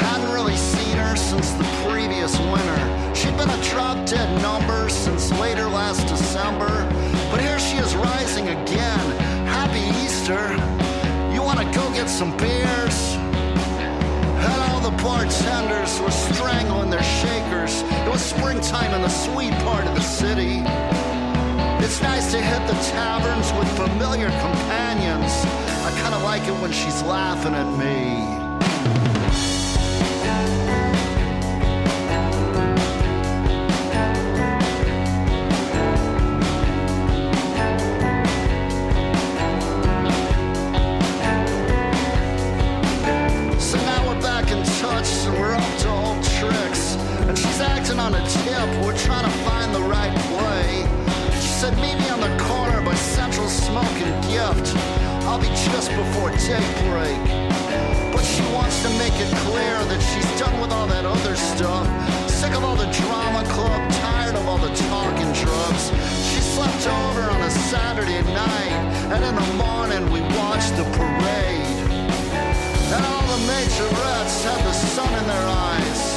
[0.00, 3.14] Hadn't really seen her since the previous winter.
[3.14, 6.88] She'd been a drop dead number since later last December,
[7.30, 9.00] but here she is rising again.
[9.46, 10.91] Happy Easter.
[11.72, 13.16] Go get some beers?
[14.44, 17.82] And all the bartenders were strangling their shakers.
[17.82, 20.62] It was springtime in the sweet part of the city.
[21.84, 25.32] It's nice to hit the taverns with familiar companions.
[25.86, 28.41] I kinda like it when she's laughing at me.
[48.02, 50.82] On a tip, we're trying to find the right play.
[51.38, 54.74] She said, meet me on the corner by Central Smoke and Gift.
[55.30, 57.22] I'll be just before daybreak.
[58.10, 61.86] But she wants to make it clear that she's done with all that other stuff.
[62.28, 65.84] Sick of all the drama club, tired of all the talking drugs.
[66.26, 68.74] She slept over on a Saturday night,
[69.14, 71.70] and in the morning we watched the parade.
[72.94, 76.11] And all the majorettes had the sun in their eyes.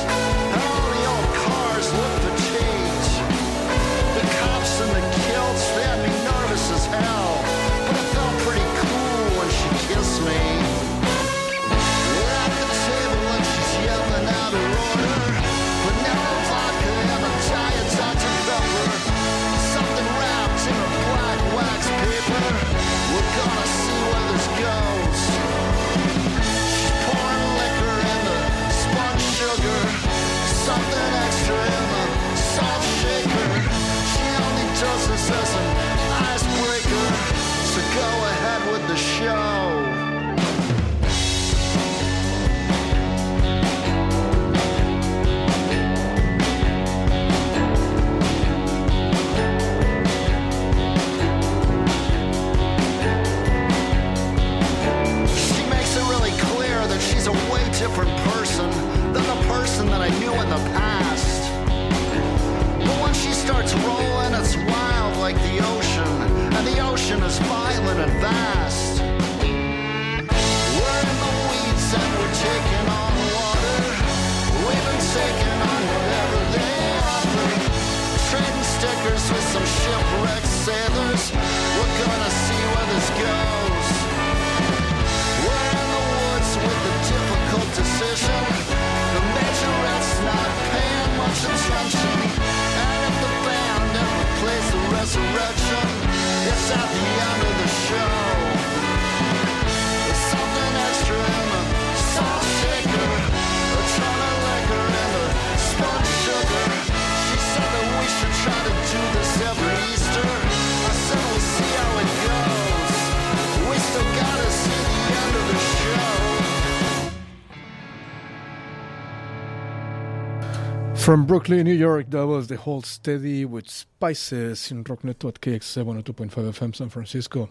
[121.06, 125.86] From Brooklyn, New York, that was the Hold Steady with Spices in Rocknet at KX
[125.86, 127.48] 102.5 FM San Francisco.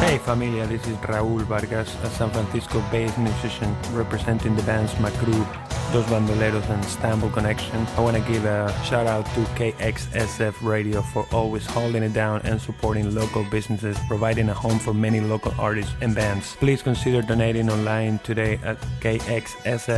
[0.00, 5.42] Hey familia, this is Raúl Vargas, a San Francisco-based musician representing the bands Macru,
[5.92, 7.86] Dos Bandoleros and Istanbul Connection.
[7.96, 12.42] I want to give a shout out to KXSF Radio for always holding it down
[12.44, 16.56] and supporting local businesses, providing a home for many local artists and bands.
[16.56, 19.88] Please consider donating online today at kxsf.fm.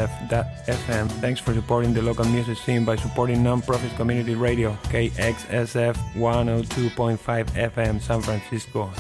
[1.21, 8.01] Thanks for supporting the local music scene by supporting non-profit community radio KXSF 102.5 FM
[8.01, 8.91] San Francisco.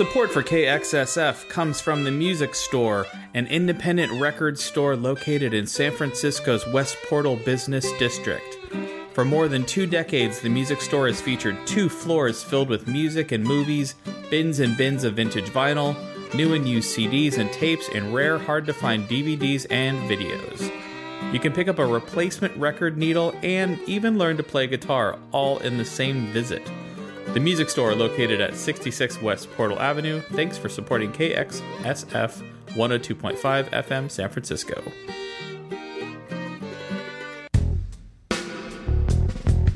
[0.00, 5.92] Support for KXSF comes from the Music Store, an independent record store located in San
[5.92, 8.56] Francisco's West Portal Business District.
[9.12, 13.30] For more than two decades, the Music Store has featured two floors filled with music
[13.30, 13.94] and movies,
[14.30, 15.94] bins and bins of vintage vinyl,
[16.34, 20.72] new and used CDs and tapes, and rare, hard to find DVDs and videos.
[21.30, 25.58] You can pick up a replacement record needle and even learn to play guitar, all
[25.58, 26.66] in the same visit.
[27.32, 30.20] The music store located at 66 West Portal Avenue.
[30.32, 34.82] Thanks for supporting KXSF 102.5 FM San Francisco.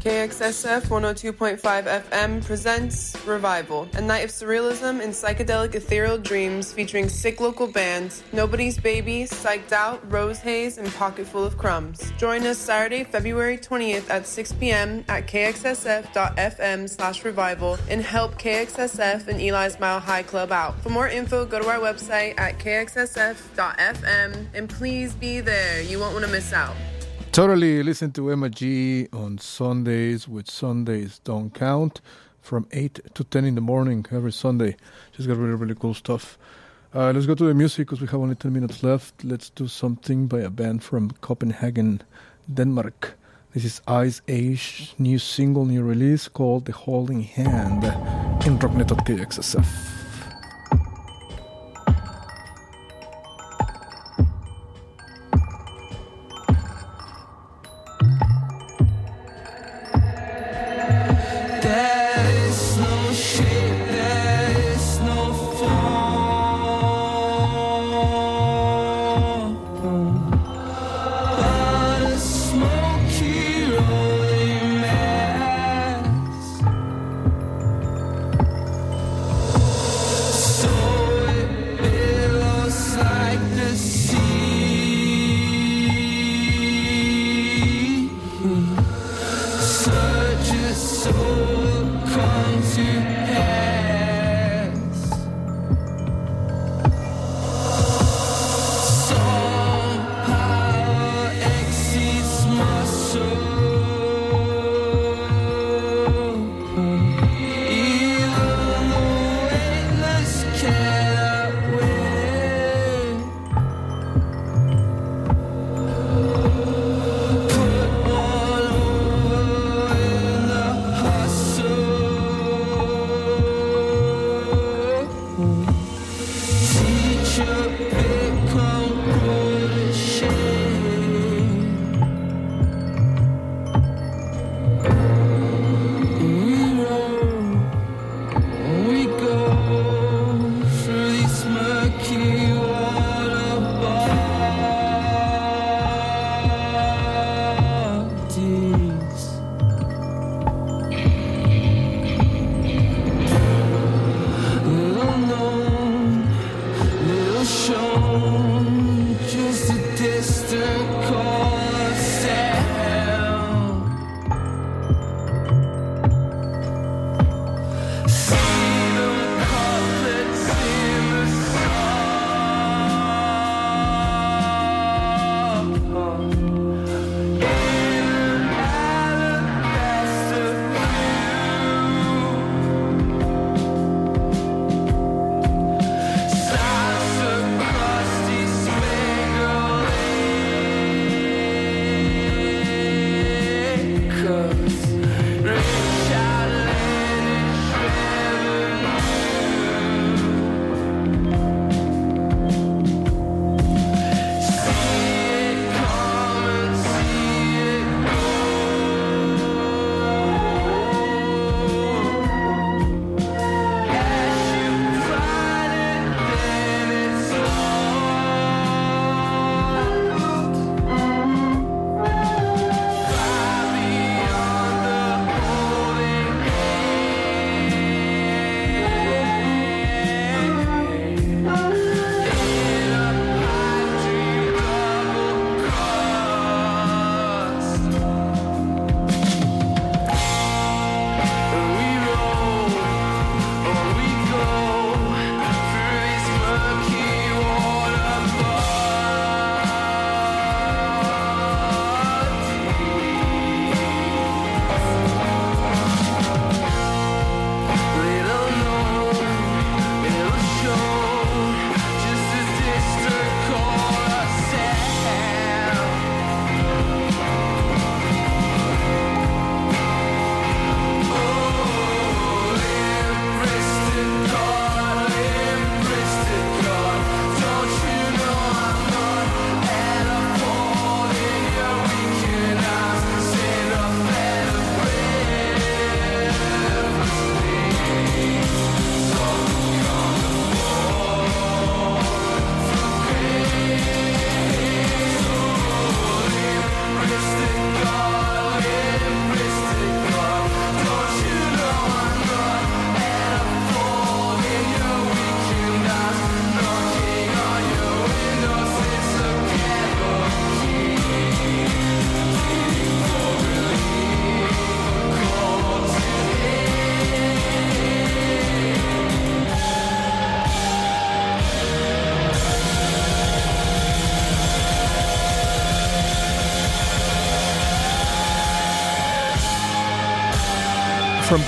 [0.04, 1.58] KXSF 102.5
[2.02, 8.22] FM presents Revival, a night of surrealism and psychedelic ethereal dreams featuring sick local bands
[8.30, 12.12] Nobody's Baby, Psyched Out, Rose Haze, and Pocketful of Crumbs.
[12.18, 15.06] Join us Saturday, February 20th at 6 p.m.
[15.08, 20.78] at kxsf.fm slash revival and help KXSF and Eli's Mile High Club out.
[20.82, 25.80] For more info, go to our website at kxsf.fm and please be there.
[25.80, 26.76] You won't want to miss out.
[27.34, 32.00] Totally listen to Emma G on Sundays which Sundays Don't Count
[32.40, 34.76] from 8 to 10 in the morning every Sunday.
[35.10, 36.38] She's got really, really cool stuff.
[36.94, 39.24] Uh, let's go to the music because we have only 10 minutes left.
[39.24, 42.02] Let's do something by a band from Copenhagen,
[42.54, 43.14] Denmark.
[43.52, 47.82] This is Iceage, new single, new release called The Holding Hand
[48.46, 50.03] in Rocknet.kxsf.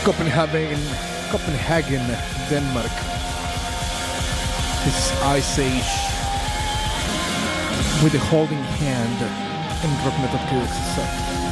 [0.06, 0.78] Copenhagen,
[1.32, 2.06] Copenhagen,
[2.48, 2.92] Denmark.
[4.84, 5.90] This is Iceage
[8.04, 9.20] with a holding hand
[9.82, 11.45] in Rock Metal KXSF.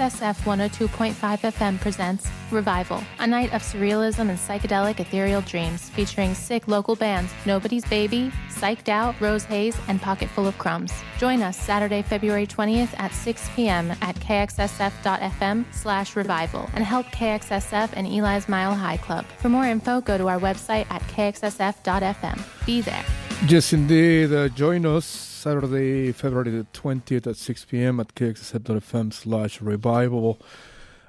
[0.00, 6.66] KXSF 102.5 FM presents Revival, a night of surrealism and psychedelic ethereal dreams featuring sick
[6.66, 10.90] local bands Nobody's Baby, Psyched Out, Rose Haze, and Pocket Full of Crumbs.
[11.18, 13.90] Join us Saturday, February 20th at 6 p.m.
[14.00, 19.26] at kxsf.fm slash revival and help KXSF and Eli's Mile High Club.
[19.36, 22.40] For more info, go to our website at kxsf.fm.
[22.64, 23.04] Be there.
[23.46, 24.32] Yes, indeed.
[24.32, 27.98] Uh, join us Saturday, February the 20th at 6 p.m.
[27.98, 30.38] at kxsf.fm slash revival.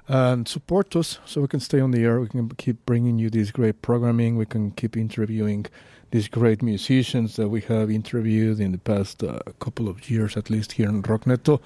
[0.08, 2.18] And support us so we can stay on the air.
[2.18, 4.38] We can keep bringing you this great programming.
[4.38, 5.66] We can keep interviewing
[6.12, 10.48] these great musicians that we have interviewed in the past uh, couple of years, at
[10.48, 11.60] least here in Rockneto.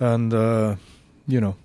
[0.00, 0.76] And, uh,
[1.28, 1.56] you know,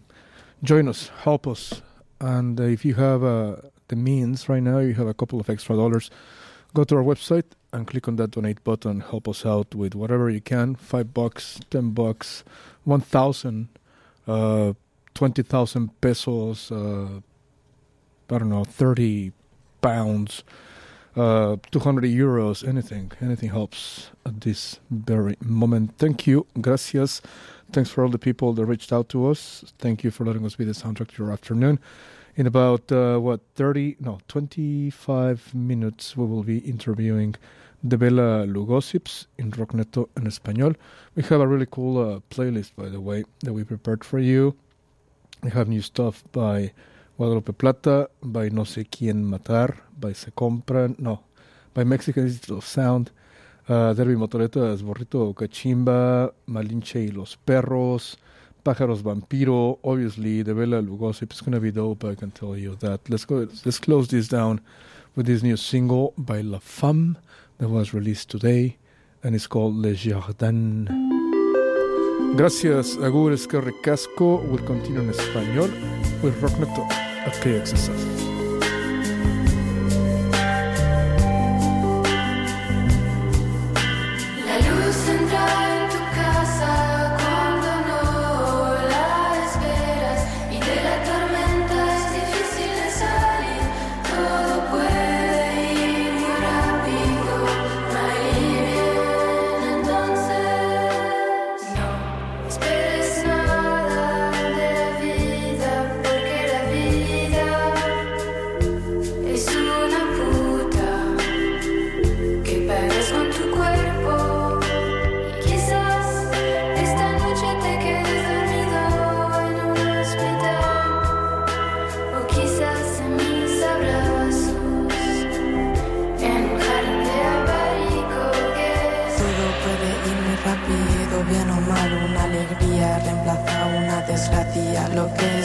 [0.64, 1.82] join us, help us.
[2.20, 3.56] And uh, if you have uh,
[3.88, 6.12] the means right now, you have a couple of extra dollars,
[6.74, 9.00] go to our website and click on that donate button.
[9.00, 10.76] Help us out with whatever you can.
[10.76, 12.44] Five bucks, ten bucks,
[12.84, 13.70] one thousand,
[14.28, 14.74] uh,
[15.14, 16.72] twenty thousand pesos.
[16.72, 17.22] Uh,
[18.30, 19.32] I don't know, thirty
[19.82, 20.44] pounds,
[21.16, 22.68] uh, two hundred euros.
[22.68, 25.98] Anything, anything helps at this very moment.
[25.98, 27.22] Thank you, gracias.
[27.72, 29.64] Thanks for all the people that reached out to us.
[29.80, 31.80] Thank you for letting us be the soundtrack to your afternoon.
[32.36, 37.36] In about uh, what 30 no 25 minutes we will be interviewing
[37.84, 40.78] De Bella Lugosips in Rockneto en Español.
[41.16, 44.56] We have a really cool uh, playlist, by the way, that we prepared for you.
[45.42, 46.74] We have new stuff by
[47.18, 51.24] Guadalupe Plata, by No Sé Quién Matar, by Se Compran, no,
[51.74, 53.12] by Mexican Institute of Sound,
[53.68, 58.18] uh, Derby Motoreta's, Burrito Kachimba, Malinche y los Perros,
[58.64, 61.32] Pájaros Vampiro, obviously De Bella Lugosips.
[61.32, 63.10] It's going to be dope, I can tell you that.
[63.10, 64.62] Let's go, let's close this down
[65.16, 67.18] with this new single by La Femme
[67.62, 68.76] that was released today
[69.24, 70.88] and it's called Le Jardin.
[72.36, 74.42] Gracias, Agur Esquerre Casco.
[74.42, 75.70] We'll continue in español
[76.24, 78.51] with Rockneto at KXSF.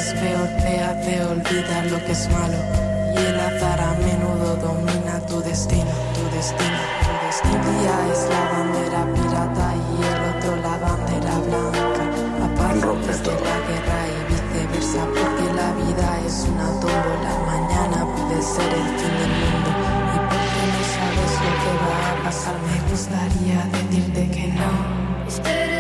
[0.07, 2.59] Es peor te hace olvidar lo que es malo.
[3.15, 7.55] Y el azar a menudo domina tu destino, tu destino, tu destino.
[7.57, 12.05] Un día es la bandera pirata y el otro la bandera blanca.
[12.41, 17.33] La paz antes de la guerra y viceversa, porque la vida es una tómbola.
[17.53, 19.71] Mañana puede ser el fin del mundo.
[20.15, 25.76] Y porque no sabes lo que va a pasar, me gustaría decirte que no.